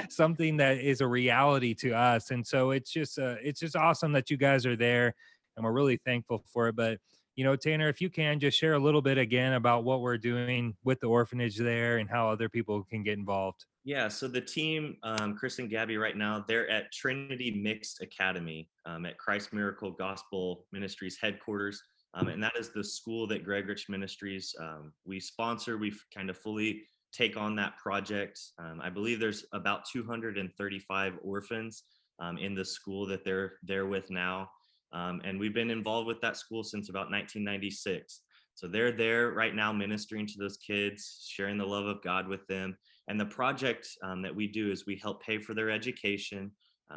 something 0.08 0.56
that 0.58 0.78
is 0.78 1.00
a 1.00 1.06
reality 1.06 1.74
to 1.74 1.92
us. 1.92 2.30
And 2.30 2.46
so 2.46 2.72
it's 2.72 2.90
just 2.90 3.18
uh, 3.18 3.36
it's 3.42 3.60
just 3.60 3.76
awesome 3.76 4.12
that 4.12 4.30
you 4.30 4.36
guys 4.36 4.66
are 4.66 4.76
there 4.76 5.14
and 5.56 5.64
we're 5.64 5.72
really 5.72 5.98
thankful 6.04 6.42
for 6.52 6.68
it. 6.68 6.76
But 6.76 6.98
you 7.36 7.44
know, 7.44 7.56
Tanner, 7.56 7.88
if 7.88 8.00
you 8.00 8.10
can 8.10 8.40
just 8.40 8.58
share 8.58 8.74
a 8.74 8.78
little 8.78 9.00
bit 9.00 9.16
again 9.16 9.54
about 9.54 9.84
what 9.84 10.00
we're 10.00 10.18
doing 10.18 10.74
with 10.84 11.00
the 11.00 11.06
orphanage 11.06 11.56
there 11.56 11.98
and 11.98 12.10
how 12.10 12.28
other 12.28 12.48
people 12.48 12.84
can 12.84 13.02
get 13.02 13.16
involved. 13.16 13.64
Yeah, 13.84 14.08
so 14.08 14.28
the 14.28 14.42
team, 14.42 14.96
um, 15.02 15.36
Chris 15.36 15.58
and 15.58 15.70
Gabby, 15.70 15.96
right 15.96 16.16
now, 16.16 16.44
they're 16.46 16.68
at 16.68 16.92
Trinity 16.92 17.50
Mixed 17.50 18.02
Academy 18.02 18.68
um, 18.84 19.06
at 19.06 19.16
Christ 19.16 19.54
Miracle 19.54 19.90
Gospel 19.90 20.66
Ministries 20.70 21.16
headquarters. 21.20 21.82
Um, 22.14 22.28
and 22.28 22.42
that 22.42 22.56
is 22.58 22.70
the 22.70 22.82
school 22.82 23.26
that 23.28 23.44
Greg 23.44 23.68
Rich 23.68 23.88
Ministries 23.88 24.54
um, 24.60 24.92
we 25.06 25.20
sponsor. 25.20 25.78
We 25.78 25.92
kind 26.14 26.28
of 26.28 26.36
fully 26.38 26.82
take 27.12 27.36
on 27.36 27.54
that 27.56 27.76
project. 27.78 28.40
Um, 28.58 28.80
I 28.82 28.90
believe 28.90 29.20
there's 29.20 29.44
about 29.52 29.84
235 29.92 31.18
orphans 31.22 31.84
um, 32.18 32.38
in 32.38 32.54
the 32.54 32.64
school 32.64 33.06
that 33.06 33.24
they're 33.24 33.54
there 33.62 33.86
with 33.86 34.10
now. 34.10 34.50
Um, 34.92 35.20
and 35.24 35.38
we've 35.38 35.54
been 35.54 35.70
involved 35.70 36.08
with 36.08 36.20
that 36.20 36.36
school 36.36 36.64
since 36.64 36.88
about 36.88 37.10
1996. 37.10 38.22
So 38.54 38.66
they're 38.66 38.92
there 38.92 39.30
right 39.30 39.54
now 39.54 39.72
ministering 39.72 40.26
to 40.26 40.34
those 40.38 40.56
kids, 40.58 41.24
sharing 41.28 41.58
the 41.58 41.64
love 41.64 41.86
of 41.86 42.02
God 42.02 42.26
with 42.26 42.46
them. 42.48 42.76
And 43.08 43.18
the 43.18 43.26
project 43.26 43.88
um, 44.02 44.20
that 44.22 44.34
we 44.34 44.48
do 44.48 44.70
is 44.70 44.84
we 44.84 44.96
help 44.96 45.22
pay 45.22 45.38
for 45.38 45.54
their 45.54 45.70
education. 45.70 46.50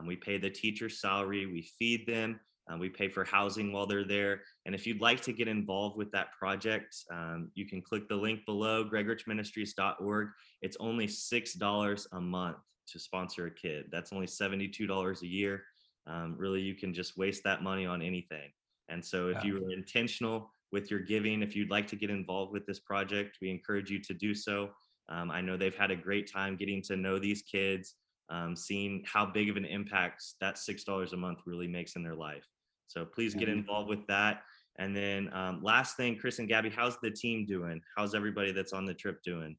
We 0.07 0.15
pay 0.15 0.37
the 0.37 0.49
teacher's 0.49 0.99
salary, 0.99 1.45
we 1.45 1.69
feed 1.77 2.07
them, 2.07 2.39
um, 2.69 2.79
we 2.79 2.89
pay 2.89 3.09
for 3.09 3.23
housing 3.23 3.71
while 3.73 3.85
they're 3.85 4.07
there. 4.07 4.41
And 4.65 4.73
if 4.73 4.87
you'd 4.87 5.01
like 5.01 5.21
to 5.23 5.33
get 5.33 5.47
involved 5.47 5.97
with 5.97 6.11
that 6.11 6.31
project, 6.31 6.95
um, 7.11 7.51
you 7.55 7.65
can 7.67 7.81
click 7.81 8.07
the 8.07 8.15
link 8.15 8.45
below, 8.45 8.85
gregrichministries.org. 8.85 10.29
It's 10.61 10.77
only 10.79 11.07
$6 11.07 12.07
a 12.13 12.21
month 12.21 12.57
to 12.87 12.99
sponsor 12.99 13.47
a 13.47 13.51
kid. 13.51 13.87
That's 13.91 14.13
only 14.13 14.27
$72 14.27 15.21
a 15.21 15.27
year. 15.27 15.63
Um, 16.07 16.35
really, 16.37 16.61
you 16.61 16.75
can 16.75 16.93
just 16.93 17.17
waste 17.17 17.43
that 17.43 17.63
money 17.63 17.85
on 17.85 18.01
anything. 18.01 18.51
And 18.89 19.03
so, 19.03 19.29
if 19.29 19.43
Yeah. 19.43 19.45
you 19.45 19.65
are 19.65 19.71
intentional 19.71 20.51
with 20.71 20.91
your 20.91 20.99
giving, 20.99 21.41
if 21.41 21.55
you'd 21.55 21.69
like 21.69 21.87
to 21.87 21.95
get 21.95 22.09
involved 22.09 22.51
with 22.51 22.65
this 22.65 22.79
project, 22.79 23.37
we 23.41 23.49
encourage 23.49 23.89
you 23.89 23.99
to 24.01 24.13
do 24.13 24.33
so. 24.33 24.73
Um, 25.09 25.31
I 25.31 25.41
know 25.41 25.57
they've 25.57 25.75
had 25.75 25.91
a 25.91 25.95
great 25.95 26.31
time 26.31 26.55
getting 26.57 26.81
to 26.83 26.97
know 26.97 27.19
these 27.19 27.41
kids, 27.41 27.95
um, 28.29 28.55
seeing 28.55 29.03
how 29.05 29.25
big 29.25 29.49
of 29.49 29.57
an 29.57 29.65
impact 29.65 30.23
that 30.41 30.57
$6 30.57 31.13
a 31.13 31.17
month 31.17 31.39
really 31.45 31.67
makes 31.67 31.95
in 31.95 32.03
their 32.03 32.15
life. 32.15 32.45
So 32.93 33.05
please 33.05 33.33
get 33.33 33.49
involved 33.49 33.89
with 33.89 34.05
that. 34.07 34.43
And 34.77 34.95
then 34.95 35.29
um, 35.33 35.63
last 35.63 35.97
thing, 35.97 36.15
Chris 36.15 36.37
and 36.37 36.47
Gabby, 36.47 36.69
how's 36.69 36.97
the 37.01 37.09
team 37.09 37.45
doing? 37.45 37.81
How's 37.97 38.13
everybody 38.13 38.51
that's 38.51 38.71
on 38.71 38.85
the 38.85 38.93
trip 38.93 39.23
doing? 39.23 39.57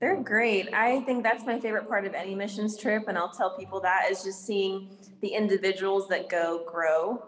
They're 0.00 0.20
great. 0.20 0.74
I 0.74 1.00
think 1.02 1.22
that's 1.22 1.46
my 1.46 1.60
favorite 1.60 1.88
part 1.88 2.04
of 2.04 2.14
any 2.14 2.34
missions 2.34 2.76
trip, 2.76 3.04
and 3.06 3.16
I'll 3.16 3.30
tell 3.30 3.56
people 3.56 3.80
that 3.82 4.10
is 4.10 4.24
just 4.24 4.44
seeing 4.44 4.98
the 5.22 5.28
individuals 5.28 6.08
that 6.08 6.28
go 6.28 6.64
grow, 6.66 7.24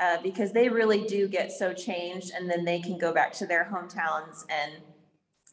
uh, 0.00 0.18
because 0.22 0.52
they 0.52 0.68
really 0.68 1.06
do 1.06 1.28
get 1.28 1.52
so 1.52 1.72
changed, 1.72 2.32
and 2.34 2.50
then 2.50 2.64
they 2.64 2.80
can 2.80 2.98
go 2.98 3.12
back 3.12 3.32
to 3.34 3.46
their 3.46 3.70
hometowns 3.72 4.44
and 4.50 4.82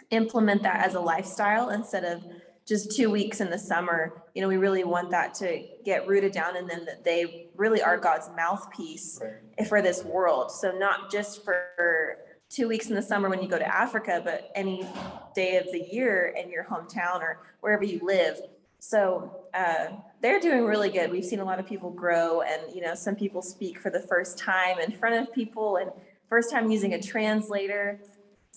implement 0.09 0.63
that 0.63 0.83
as 0.83 0.95
a 0.95 0.99
lifestyle 0.99 1.69
instead 1.69 2.03
of 2.03 2.23
just 2.65 2.95
two 2.95 3.09
weeks 3.09 3.41
in 3.41 3.49
the 3.49 3.57
summer. 3.57 4.23
You 4.33 4.41
know, 4.41 4.47
we 4.47 4.57
really 4.57 4.83
want 4.83 5.11
that 5.11 5.33
to 5.35 5.63
get 5.83 6.07
rooted 6.07 6.31
down 6.31 6.57
in 6.57 6.67
them 6.67 6.85
that 6.85 7.03
they 7.03 7.47
really 7.55 7.81
are 7.81 7.97
God's 7.97 8.29
mouthpiece 8.35 9.19
for 9.67 9.81
this 9.81 10.03
world. 10.03 10.51
So 10.51 10.71
not 10.71 11.11
just 11.11 11.43
for 11.43 12.17
two 12.49 12.67
weeks 12.67 12.89
in 12.89 12.95
the 12.95 13.01
summer 13.01 13.29
when 13.29 13.41
you 13.41 13.47
go 13.47 13.59
to 13.59 13.67
Africa, 13.67 14.21
but 14.23 14.51
any 14.55 14.87
day 15.35 15.57
of 15.57 15.65
the 15.71 15.87
year 15.91 16.33
in 16.37 16.49
your 16.49 16.63
hometown 16.63 17.21
or 17.21 17.39
wherever 17.61 17.83
you 17.83 17.99
live. 18.03 18.39
So 18.79 19.45
uh, 19.53 19.87
they're 20.21 20.39
doing 20.39 20.63
really 20.63 20.89
good. 20.89 21.11
We've 21.11 21.25
seen 21.25 21.39
a 21.39 21.45
lot 21.45 21.59
of 21.59 21.65
people 21.65 21.89
grow, 21.89 22.41
and 22.41 22.61
you 22.73 22.81
know, 22.81 22.93
some 22.93 23.15
people 23.15 23.41
speak 23.41 23.79
for 23.79 23.89
the 23.89 23.99
first 23.99 24.37
time 24.37 24.79
in 24.79 24.91
front 24.91 25.15
of 25.15 25.33
people 25.33 25.77
and 25.77 25.91
first 26.29 26.51
time 26.51 26.69
using 26.69 26.93
a 26.93 27.01
translator. 27.01 27.99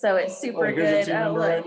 So 0.00 0.14
it's 0.14 0.34
Oh, 0.34 0.42
super 0.42 0.66
here's 0.70 1.06
good. 1.06 1.16
Oh, 1.16 1.32
look. 1.32 1.66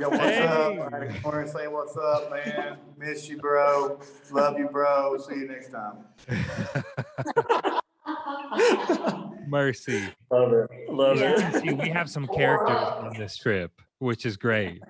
Yo, 0.00 0.08
what's 0.08 0.22
Hey. 0.22 0.44
up? 0.44 0.92
I 0.92 1.04
just 1.06 1.22
want 1.22 1.46
to 1.46 1.52
say 1.52 1.68
what's 1.68 1.96
up, 1.96 2.28
man. 2.32 2.78
Miss 2.98 3.28
you, 3.28 3.38
bro. 3.38 4.00
Love 4.32 4.58
you, 4.58 4.68
bro. 4.72 5.16
See 5.18 5.36
you 5.36 5.46
next 5.46 5.70
time. 5.70 6.04
Mercy. 9.46 10.12
Love 10.32 10.52
it. 10.52 10.68
Love 10.88 11.18
Yeah. 11.18 11.48
it. 11.48 11.54
See, 11.54 11.70
we 11.70 11.88
have 11.90 12.10
some 12.10 12.26
characters 12.26 12.88
on 12.98 13.16
this 13.16 13.36
trip, 13.36 13.70
which 14.00 14.26
is 14.26 14.36
great. 14.36 14.82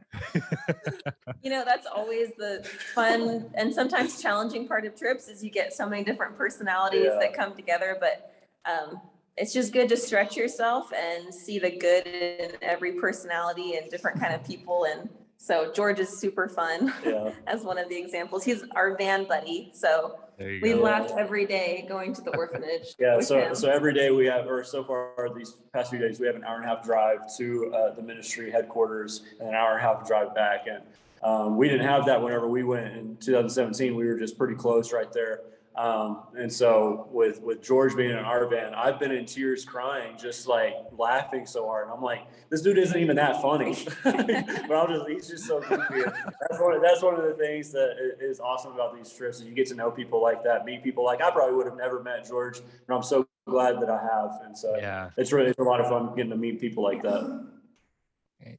You 1.43 1.51
know, 1.51 1.65
that's 1.67 1.87
always 1.87 2.31
the 2.39 2.67
fun 2.95 3.51
and 3.57 3.75
sometimes 3.75 4.23
challenging 4.23 4.67
part 4.67 4.87
of 4.87 4.97
trips 4.97 5.29
is 5.29 5.45
you 5.45 5.51
get 5.51 5.75
so 5.75 5.87
many 5.87 6.03
different 6.03 6.39
personalities 6.39 7.09
Yeah. 7.13 7.19
that 7.21 7.35
come 7.35 7.55
together, 7.55 7.99
but 8.01 8.33
um, 8.65 9.03
it's 9.41 9.55
just 9.55 9.73
good 9.73 9.89
to 9.89 9.97
stretch 9.97 10.37
yourself 10.37 10.93
and 10.93 11.33
see 11.35 11.59
the 11.59 11.71
good 11.71 12.07
in 12.07 12.53
every 12.61 12.93
personality 12.93 13.77
and 13.77 13.91
different 13.91 14.21
kind 14.21 14.35
of 14.35 14.45
people. 14.45 14.85
And 14.85 15.09
so 15.39 15.73
George 15.73 15.99
is 15.99 16.11
super 16.21 16.47
fun 16.47 16.93
Yeah. 17.05 17.31
as 17.47 17.63
one 17.63 17.79
of 17.79 17.89
the 17.89 17.97
examples. 17.97 18.45
He's 18.45 18.65
our 18.77 18.99
van 18.99 19.25
buddy. 19.25 19.71
So 19.73 20.21
we 20.39 20.61
go. 20.61 20.77
laughed 20.77 21.13
every 21.17 21.47
day 21.47 21.87
going 21.89 22.13
to 22.15 22.21
the 22.21 22.37
orphanage. 22.37 22.95
Yeah, 22.99 23.19
so, 23.21 23.41
him. 23.41 23.55
so 23.55 23.71
every 23.71 23.95
day 23.95 24.11
we 24.11 24.27
have, 24.27 24.47
or 24.47 24.63
so 24.63 24.85
far 24.85 25.31
these 25.35 25.57
past 25.73 25.89
few 25.89 25.99
days, 25.99 26.21
we 26.21 26.27
have 26.27 26.37
an 26.37 26.45
hour 26.45 26.57
and 26.57 26.65
a 26.67 26.69
half 26.69 26.85
drive 26.85 27.21
to 27.39 27.75
uh, 27.75 27.95
the 27.95 28.03
ministry 28.03 28.51
headquarters 28.51 29.23
and 29.41 29.49
an 29.49 29.55
hour 29.55 29.71
and 29.71 29.79
a 29.79 29.83
half 29.83 30.07
drive 30.07 30.35
back. 30.35 30.67
And 30.67 30.83
um, 31.23 31.57
we 31.57 31.67
didn't 31.69 31.87
have 31.87 32.05
that 32.07 32.23
whenever 32.23 32.47
we 32.47 32.63
went 32.63 32.95
in 32.95 33.17
2017. 33.17 33.95
We 33.95 34.05
were 34.07 34.19
just 34.19 34.37
pretty 34.37 34.55
close 34.55 34.93
right 34.93 35.11
there. 35.13 35.41
Um, 35.77 36.25
and 36.37 36.53
so 36.53 37.09
with 37.13 37.41
with 37.41 37.63
George 37.63 37.95
being 37.97 38.11
in 38.11 38.17
our 38.19 38.47
van, 38.49 38.75
I've 38.75 38.99
been 38.99 39.13
in 39.13 39.25
tears 39.25 39.65
crying, 39.65 40.17
just 40.19 40.47
like 40.49 40.75
laughing 40.99 41.47
so 41.47 41.65
hard. 41.67 41.85
And 41.87 41.95
I'm 41.95 42.03
like, 42.03 42.27
this 42.51 42.61
dude 42.61 42.77
isn't 42.77 42.99
even 42.99 43.17
that 43.17 43.41
funny, 43.41 43.77
but 44.05 44.73
I'll 44.73 44.89
just 44.89 45.09
he's 45.09 45.29
just 45.29 45.45
so 45.45 45.61
goofy. 45.61 46.03
That's 46.03 46.61
one 46.61 46.75
of, 46.75 46.83
that's 46.83 47.03
one 47.03 47.15
of 47.15 47.25
the 47.25 47.35
things 47.35 47.71
that 47.73 48.17
is 48.21 48.41
awesome 48.41 48.73
about 48.73 48.97
these 48.97 49.13
trips 49.13 49.39
is 49.39 49.45
you 49.45 49.55
get 49.55 49.69
to 49.69 49.75
know 49.75 49.91
people 49.91 50.21
like 50.21 50.43
that, 50.45 50.65
meet 50.65 50.83
people 50.83 51.05
like 51.05 51.23
I 51.23 51.31
probably 51.31 51.55
would 51.57 51.67
have 51.67 51.77
never 51.77 52.03
met 52.03 52.27
George, 52.27 52.59
and 52.59 52.69
I'm 52.91 53.03
so 53.05 53.27
glad 53.49 53.81
that 53.81 53.89
I 53.89 54.01
have. 54.03 54.41
And 54.45 54.57
so 54.59 54.77
Yeah. 54.77 55.11
it's 55.17 55.33
really 55.33 55.51
it's 55.51 55.59
a 55.61 55.63
lot 55.63 55.81
of 55.81 55.89
fun 55.89 56.15
getting 56.17 56.31
to 56.31 56.37
meet 56.37 56.61
people 56.61 56.83
like 56.83 57.03
that. 57.03 57.47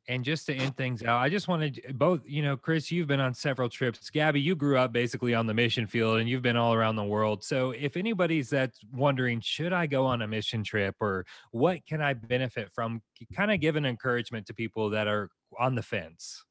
And 0.07 0.23
just 0.23 0.45
to 0.45 0.53
end 0.53 0.77
things 0.77 1.03
out, 1.03 1.19
I 1.19 1.29
just 1.29 1.47
wanted 1.47 1.81
both, 1.95 2.21
you 2.25 2.43
know, 2.43 2.55
Chris, 2.55 2.91
you've 2.91 3.07
been 3.07 3.19
on 3.19 3.33
several 3.33 3.67
trips. 3.67 4.09
Gabby, 4.09 4.39
you 4.39 4.55
grew 4.55 4.77
up 4.77 4.93
basically 4.93 5.33
on 5.33 5.47
the 5.47 5.53
mission 5.53 5.87
field 5.87 6.19
and 6.19 6.29
you've 6.29 6.43
been 6.43 6.55
all 6.55 6.73
around 6.73 6.97
the 6.97 7.03
world. 7.03 7.43
So 7.43 7.71
if 7.71 7.97
anybody's 7.97 8.49
that's 8.49 8.79
wondering, 8.93 9.41
should 9.41 9.73
I 9.73 9.87
go 9.87 10.05
on 10.05 10.21
a 10.21 10.27
mission 10.27 10.63
trip 10.63 10.95
or 10.99 11.25
what 11.51 11.85
can 11.87 12.01
I 12.01 12.13
benefit 12.13 12.69
from? 12.73 13.01
Kind 13.35 13.51
of 13.51 13.59
give 13.59 13.75
an 13.75 13.85
encouragement 13.85 14.45
to 14.47 14.53
people 14.53 14.91
that 14.91 15.07
are 15.07 15.29
on 15.57 15.75
the 15.75 15.83
fence. 15.83 16.43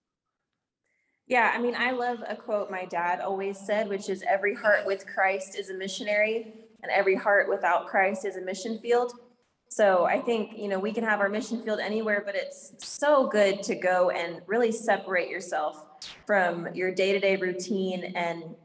Yeah, 1.26 1.52
I 1.54 1.60
mean, 1.60 1.76
I 1.76 1.92
love 1.92 2.24
a 2.26 2.34
quote 2.34 2.72
my 2.72 2.84
dad 2.86 3.20
always 3.20 3.56
said, 3.56 3.88
which 3.88 4.08
is 4.08 4.24
every 4.28 4.54
heart 4.54 4.84
with 4.84 5.06
Christ 5.06 5.56
is 5.56 5.70
a 5.70 5.74
missionary 5.74 6.52
and 6.82 6.90
every 6.90 7.14
heart 7.14 7.48
without 7.48 7.86
Christ 7.86 8.24
is 8.24 8.36
a 8.36 8.40
mission 8.40 8.80
field. 8.80 9.12
So 9.72 10.04
I 10.04 10.20
think, 10.20 10.58
you 10.58 10.66
know, 10.66 10.80
we 10.80 10.92
can 10.92 11.04
have 11.04 11.20
our 11.20 11.28
mission 11.28 11.62
field 11.62 11.78
anywhere, 11.78 12.22
but 12.26 12.34
it's 12.34 12.72
so 12.78 13.28
good 13.28 13.62
to 13.62 13.76
go 13.76 14.10
and 14.10 14.42
really 14.48 14.72
separate 14.72 15.28
yourself 15.28 15.84
from 16.26 16.74
your 16.74 16.92
day-to-day 16.92 17.36
routine 17.36 18.12
and 18.16 18.56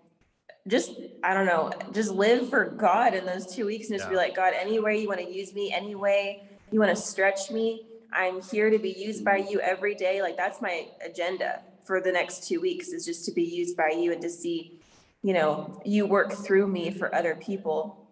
just, 0.67 0.93
I 1.23 1.35
don't 1.35 1.45
know, 1.45 1.71
just 1.93 2.09
live 2.09 2.49
for 2.49 2.65
God 2.65 3.13
in 3.13 3.23
those 3.23 3.53
two 3.53 3.67
weeks 3.67 3.91
and 3.91 3.99
just 3.99 4.09
be 4.09 4.15
like, 4.15 4.35
God, 4.35 4.53
any 4.59 4.79
way 4.79 4.99
you 4.99 5.07
want 5.07 5.19
to 5.19 5.31
use 5.31 5.53
me, 5.53 5.71
any 5.71 5.93
way 5.93 6.49
you 6.71 6.79
want 6.79 6.89
to 6.89 6.99
stretch 6.99 7.51
me, 7.51 7.85
I'm 8.11 8.41
here 8.41 8.71
to 8.71 8.79
be 8.79 8.89
used 8.89 9.23
by 9.23 9.37
you 9.37 9.59
every 9.59 9.93
day. 9.93 10.23
Like 10.23 10.37
that's 10.37 10.59
my 10.59 10.87
agenda 11.05 11.61
for 11.83 12.01
the 12.01 12.11
next 12.11 12.47
two 12.47 12.59
weeks 12.59 12.87
is 12.87 13.05
just 13.05 13.25
to 13.25 13.31
be 13.31 13.43
used 13.43 13.77
by 13.77 13.89
you 13.89 14.11
and 14.11 14.23
to 14.23 14.29
see, 14.29 14.79
you 15.21 15.33
know, 15.33 15.79
you 15.85 16.07
work 16.07 16.33
through 16.33 16.65
me 16.65 16.89
for 16.89 17.13
other 17.13 17.35
people. 17.35 18.04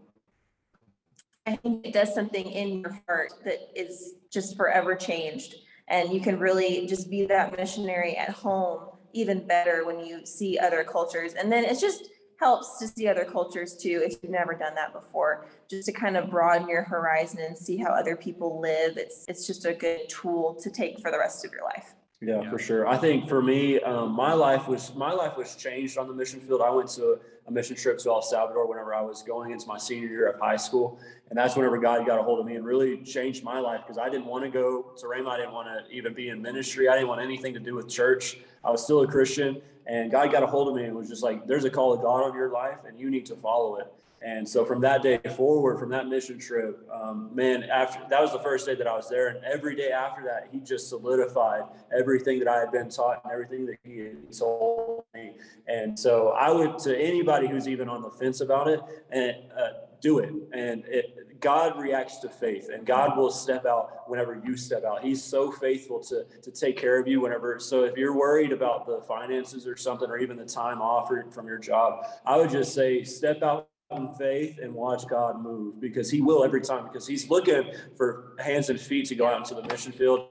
I 1.46 1.56
think 1.58 1.86
it 1.86 1.94
does 1.94 2.14
something 2.14 2.50
in 2.50 2.80
your 2.80 3.02
heart 3.08 3.34
that 3.44 3.60
is 3.76 4.16
just 4.32 4.56
forever 4.56 4.96
changed. 4.96 5.56
And 5.90 6.14
you 6.14 6.22
can 6.22 6.40
really 6.40 6.88
just 6.88 7.10
be 7.10 7.26
that 7.26 7.56
missionary 7.58 8.16
at 8.16 8.30
home 8.30 8.90
even 9.14 9.46
better 9.46 9.86
when 9.86 10.00
you 10.00 10.26
see 10.26 10.58
other 10.58 10.84
cultures. 10.84 11.34
And 11.34 11.52
then 11.52 11.64
it 11.64 11.80
just 11.80 12.10
helps 12.40 12.78
to 12.80 12.88
see 12.88 13.08
other 13.08 13.26
cultures 13.26 13.76
too, 13.76 14.02
if 14.04 14.18
you've 14.22 14.32
never 14.32 14.54
done 14.54 14.76
that 14.76 14.94
before, 14.94 15.48
just 15.70 15.86
to 15.86 15.92
kind 15.92 16.18
of 16.18 16.30
broaden 16.30 16.68
your 16.68 16.84
horizon 16.84 17.40
and 17.40 17.58
see 17.58 17.78
how 17.78 17.92
other 17.92 18.16
people 18.16 18.60
live. 18.60 18.98
It's, 18.98 19.26
it's 19.28 19.46
just 19.46 19.66
a 19.66 19.74
good 19.74 20.10
tool 20.10 20.56
to 20.56 20.72
take 20.72 21.00
for 21.00 21.12
the 21.12 21.20
rest 21.20 21.46
of 21.46 21.52
your 21.52 21.64
life. 21.64 21.94
Yeah, 22.24 22.42
Yeah. 22.42 22.50
for 22.50 22.58
sure. 22.58 22.88
I 22.88 22.98
think 22.98 23.28
for 23.28 23.42
me, 23.42 23.80
um, 23.82 24.12
my 24.14 24.34
life 24.34 24.68
was 24.68 24.96
my 24.96 25.12
life 25.12 25.36
was 25.36 25.56
changed 25.56 25.98
on 25.98 26.08
the 26.08 26.14
mission 26.14 26.40
field. 26.40 26.62
I 26.62 26.70
went 26.70 26.90
to 26.92 27.20
a 27.48 27.52
mission 27.52 27.76
trip 27.76 27.98
to 28.00 28.10
El 28.10 28.22
Salvador 28.22 28.66
whenever 28.66 28.94
I 28.94 29.02
was 29.02 29.22
going 29.22 29.52
into 29.52 29.68
my 29.68 29.78
senior 29.78 30.08
year 30.08 30.28
of 30.28 30.40
high 30.40 30.56
school, 30.56 30.98
and 31.30 31.38
that's 31.38 31.56
whenever 31.58 31.78
God 31.78 32.06
got 32.06 32.20
a 32.20 32.24
hold 32.24 32.40
of 32.40 32.46
me 32.46 32.56
and 32.56 32.66
really 32.66 32.98
changed 33.04 33.44
my 33.44 33.60
life 33.60 33.82
because 33.82 33.98
I 33.98 34.08
didn't 34.10 34.28
want 34.28 34.46
to 34.46 34.50
go 34.50 34.94
to 34.98 35.06
Rhema. 35.06 35.30
I 35.30 35.38
didn't 35.38 35.54
want 35.54 35.68
to 35.68 35.94
even 35.94 36.14
be 36.14 36.30
in 36.30 36.42
ministry. 36.42 36.88
I 36.88 36.94
didn't 36.96 37.10
want 37.10 37.22
anything 37.22 37.54
to 37.56 37.60
do 37.60 37.76
with 37.76 37.90
church. 37.90 38.38
I 38.64 38.72
was 38.72 38.82
still 38.82 39.02
a 39.02 39.08
Christian, 39.08 39.62
and 39.86 40.10
God 40.10 40.32
got 40.32 40.44
a 40.44 40.48
hold 40.48 40.70
of 40.70 40.76
me 40.76 40.86
and 40.86 40.96
was 40.96 41.10
just 41.10 41.24
like, 41.24 41.46
"There's 41.46 41.66
a 41.66 41.70
call 41.70 41.92
of 41.92 42.02
God 42.02 42.24
on 42.24 42.34
your 42.34 42.50
life, 42.50 42.78
and 42.88 42.98
you 42.98 43.10
need 43.10 43.26
to 43.26 43.36
follow 43.36 43.76
it." 43.76 43.88
And 44.24 44.48
so 44.48 44.64
from 44.64 44.80
that 44.82 45.04
day 45.04 45.20
forward, 45.36 45.80
from 45.80 45.90
that 45.90 46.08
mission 46.08 46.40
trip, 46.40 46.88
um, 46.94 47.30
man, 47.34 47.64
after 47.64 48.00
that 48.10 48.22
was 48.22 48.32
the 48.32 48.40
first 48.40 48.66
day 48.66 48.74
that 48.76 48.88
I 48.88 48.96
was 48.96 49.10
there, 49.10 49.28
and 49.28 49.44
every 49.44 49.76
day 49.76 49.92
after 49.92 50.24
that, 50.24 50.48
he 50.50 50.60
just 50.60 50.88
solidified 50.88 51.64
everything 51.96 52.40
that 52.40 52.48
I 52.48 52.60
had 52.60 52.72
been 52.72 52.90
taught 52.90 53.22
and 53.24 53.34
everything 53.34 53.66
that 53.66 53.78
he 53.84 54.00
had 54.00 54.32
told 54.32 55.04
me. 55.14 55.32
And 55.68 56.00
so 56.00 56.30
I 56.30 56.52
would 56.52 56.80
to 56.80 56.98
anybody 56.98 57.48
who's 57.48 57.68
even 57.68 57.90
on 57.90 58.02
the 58.02 58.12
fence 58.12 58.40
about 58.40 58.70
it, 58.70 58.80
and 59.12 59.36
uh, 59.58 59.70
do 60.00 60.20
it. 60.20 60.32
And 60.54 60.86
it, 60.88 61.42
God 61.42 61.78
reacts 61.78 62.20
to 62.20 62.30
faith, 62.30 62.70
and 62.74 62.86
God 62.86 63.18
will 63.18 63.30
step 63.30 63.66
out 63.66 64.10
whenever 64.10 64.42
you 64.46 64.56
step 64.56 64.86
out. 64.86 65.04
He's 65.04 65.22
so 65.22 65.52
faithful 65.52 66.00
to 66.06 66.24
to 66.44 66.52
take 66.52 66.78
care 66.78 66.98
of 66.98 67.10
you 67.10 67.20
whenever. 67.20 67.60
So 67.60 67.84
if 67.84 67.98
you're 67.98 68.16
worried 68.16 68.54
about 68.54 68.86
the 68.86 69.02
finances 69.02 69.68
or 69.68 69.76
something, 69.76 70.10
or 70.10 70.18
even 70.18 70.38
the 70.38 70.46
time 70.46 70.82
offered 70.82 71.34
from 71.34 71.46
your 71.46 71.58
job, 71.58 72.06
I 72.26 72.38
would 72.38 72.52
just 72.52 72.74
say 72.74 73.04
step 73.04 73.44
out 73.44 73.68
in 73.92 74.14
faith 74.16 74.60
and 74.62 74.74
watch 74.74 75.08
God 75.08 75.42
move 75.42 75.80
because 75.80 76.10
he 76.10 76.22
will 76.22 76.44
every 76.44 76.62
time 76.62 76.88
because 76.88 77.06
he's 77.06 77.30
looking 77.30 77.72
for 77.96 78.34
hands 78.40 78.70
and 78.70 78.80
feet 78.80 79.08
to 79.08 79.16
go 79.16 79.28
out 79.28 79.38
into 79.38 79.56
the 79.56 79.68
mission 79.68 79.92
field 79.92 80.28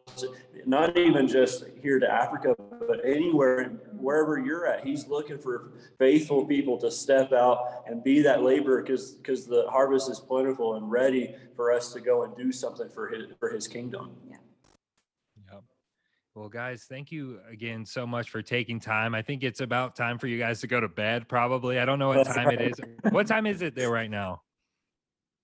not 0.66 0.96
even 0.96 1.28
just 1.28 1.64
here 1.80 1.98
to 1.98 2.10
Africa 2.10 2.54
but 2.88 3.04
anywhere 3.04 3.64
wherever 3.92 4.38
you're 4.38 4.66
at 4.66 4.84
he's 4.84 5.06
looking 5.06 5.38
for 5.38 5.72
faithful 5.98 6.44
people 6.44 6.78
to 6.78 6.90
step 6.90 7.32
out 7.32 7.84
and 7.86 8.02
be 8.02 8.20
that 8.22 8.42
laborer 8.42 8.82
because 8.82 9.12
because 9.12 9.46
the 9.46 9.66
harvest 9.70 10.10
is 10.10 10.18
plentiful 10.18 10.74
and 10.74 10.90
ready 10.90 11.34
for 11.54 11.72
us 11.72 11.92
to 11.92 12.00
go 12.00 12.24
and 12.24 12.36
do 12.36 12.50
something 12.50 12.88
for 12.88 13.08
his 13.08 13.26
for 13.38 13.50
his 13.50 13.68
kingdom 13.68 14.10
Yep. 14.28 14.41
Well, 16.34 16.48
guys, 16.48 16.86
thank 16.88 17.12
you 17.12 17.40
again 17.50 17.84
so 17.84 18.06
much 18.06 18.30
for 18.30 18.40
taking 18.40 18.80
time. 18.80 19.14
I 19.14 19.20
think 19.20 19.42
it's 19.42 19.60
about 19.60 19.94
time 19.94 20.18
for 20.18 20.28
you 20.28 20.38
guys 20.38 20.62
to 20.62 20.66
go 20.66 20.80
to 20.80 20.88
bed, 20.88 21.28
probably. 21.28 21.78
I 21.78 21.84
don't 21.84 21.98
know 21.98 22.08
what 22.08 22.24
That's 22.24 22.34
time 22.34 22.50
it 22.50 22.60
is. 22.62 22.80
What 23.10 23.26
time 23.26 23.44
is 23.44 23.60
it 23.60 23.74
there 23.74 23.90
right 23.90 24.10
now? 24.10 24.40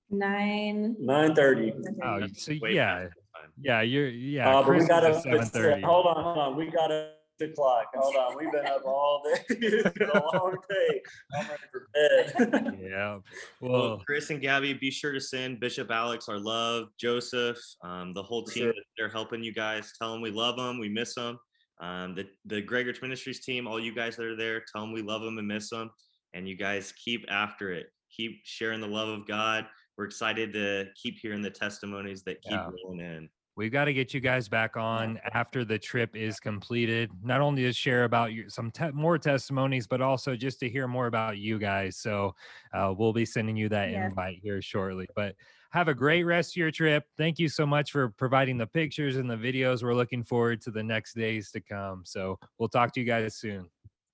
Nine. 0.09 0.97
9:30 0.99 1.73
Oh, 2.03 2.21
That's 2.21 2.43
so 2.43 2.53
yeah, 2.53 3.01
past 3.01 3.15
the 3.15 3.39
time. 3.39 3.51
yeah, 3.61 3.81
you're 3.83 4.09
yeah. 4.09 4.49
uh, 4.49 4.63
but 4.63 4.79
we 4.79 4.87
got 4.87 5.05
is 5.05 5.23
to 5.51 5.81
hold 5.85 6.07
on 6.07 6.25
hold 6.25 6.39
on 6.39 6.57
we 6.57 6.71
got 6.71 6.91
to 7.39 7.45
o'clock 7.47 7.87
hold 7.95 8.17
on 8.17 8.37
we've 8.37 8.51
been 8.53 8.67
up 8.67 8.83
all 8.85 9.23
day 9.25 9.41
it's 9.49 9.99
been 9.99 10.11
a 10.11 10.23
long 10.33 10.57
day 10.69 11.01
i'm 11.35 11.47
ready 11.49 11.63
for 11.71 11.89
bed 11.95 12.79
Yeah. 12.81 13.19
Well, 13.61 13.73
Well, 13.73 14.03
Chris 14.07 14.31
and 14.31 14.41
Gabby, 14.41 14.73
be 14.75 14.91
sure 14.91 15.13
to 15.13 15.21
send 15.21 15.61
Bishop 15.61 15.91
Alex 15.91 16.29
our 16.29 16.39
love, 16.39 16.89
Joseph, 16.99 17.59
um, 17.83 18.15
the 18.15 18.23
whole 18.23 18.45
team 18.45 18.65
sure. 18.65 18.73
that 18.73 18.85
they're 18.97 19.09
helping 19.11 19.43
you 19.43 19.53
guys. 19.53 19.93
Tell 20.01 20.13
them 20.13 20.23
we 20.23 20.31
love 20.31 20.57
them, 20.57 20.79
we 20.79 20.89
miss 20.89 21.15
them. 21.15 21.39
Um, 21.81 22.15
the 22.15 22.25
the 22.47 22.61
Greg 22.63 22.87
Rich 22.87 23.03
Ministries 23.03 23.45
team, 23.45 23.67
all 23.69 23.79
you 23.79 23.95
guys 23.95 24.17
that 24.17 24.25
are 24.27 24.37
there, 24.37 24.63
tell 24.73 24.81
them 24.83 24.93
we 24.93 25.03
love 25.03 25.23
them 25.23 25.39
and 25.39 25.47
miss 25.47 25.69
them. 25.71 25.91
And 26.35 26.49
you 26.49 26.57
guys 26.57 26.93
keep 27.05 27.25
after 27.29 27.73
it. 27.73 27.87
Keep 28.17 28.41
sharing 28.45 28.81
the 28.81 28.87
love 28.87 29.09
of 29.09 29.27
God. 29.27 29.67
We're 29.97 30.07
excited 30.07 30.53
to 30.55 30.87
keep 31.01 31.19
hearing 31.21 31.43
the 31.43 31.51
testimonies 31.51 32.23
that 32.25 32.41
keep 32.43 32.53
Yeah. 32.53 32.71
rolling 32.85 33.01
in. 33.01 33.29
We've 33.59 33.73
got 33.73 33.87
to 33.87 33.93
get 33.93 34.15
you 34.15 34.21
guys 34.21 34.49
back 34.49 34.77
on 34.77 35.19
after 35.35 35.65
the 35.65 35.77
trip 35.79 36.15
is 36.15 36.39
completed. 36.39 37.11
Not 37.25 37.41
only 37.41 37.63
to 37.65 37.73
share 37.73 38.05
about 38.05 38.33
your, 38.33 38.49
some 38.49 38.71
te- 38.71 38.93
more 38.93 39.19
testimonies, 39.19 39.85
but 39.89 40.01
also 40.01 40.37
just 40.37 40.61
to 40.61 40.69
hear 40.69 40.87
more 40.87 41.09
about 41.09 41.39
you 41.39 41.59
guys. 41.59 41.97
So 41.97 42.37
uh, 42.73 42.95
we'll 42.97 43.13
be 43.13 43.25
sending 43.27 43.57
you 43.57 43.69
that 43.71 43.91
Yeah. 43.91 44.07
invite 44.07 44.39
here 44.41 44.63
shortly. 44.63 45.09
But 45.17 45.35
have 45.73 45.89
a 45.89 45.95
great 45.95 46.23
rest 46.23 46.53
of 46.53 46.57
your 46.57 46.71
trip. 46.71 47.05
Thank 47.19 47.41
you 47.41 47.49
so 47.49 47.67
much 47.67 47.91
for 47.91 48.11
providing 48.11 48.59
the 48.59 48.67
pictures 48.67 49.17
and 49.17 49.29
the 49.29 49.37
videos. 49.37 49.83
We're 49.83 49.93
looking 49.95 50.23
forward 50.23 50.63
to 50.63 50.71
the 50.71 50.83
next 50.83 51.15
days 51.15 51.51
to 51.51 51.61
come. 51.61 52.03
So 52.07 52.39
we'll 52.59 52.69
talk 52.71 52.93
to 52.95 53.01
you 53.01 53.07
guys 53.07 53.35
soon. 53.35 53.69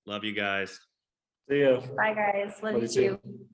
Love 0.07 0.23
you 0.23 0.33
guys. 0.33 0.79
see 1.47 1.61
ya 1.61 1.79
Bye, 1.95 2.15
guys. 2.15 2.53
Love 2.63 2.73
Love 2.73 2.83
you 2.95 3.03
you 3.03 3.09
too. 3.11 3.19
too. 3.23 3.45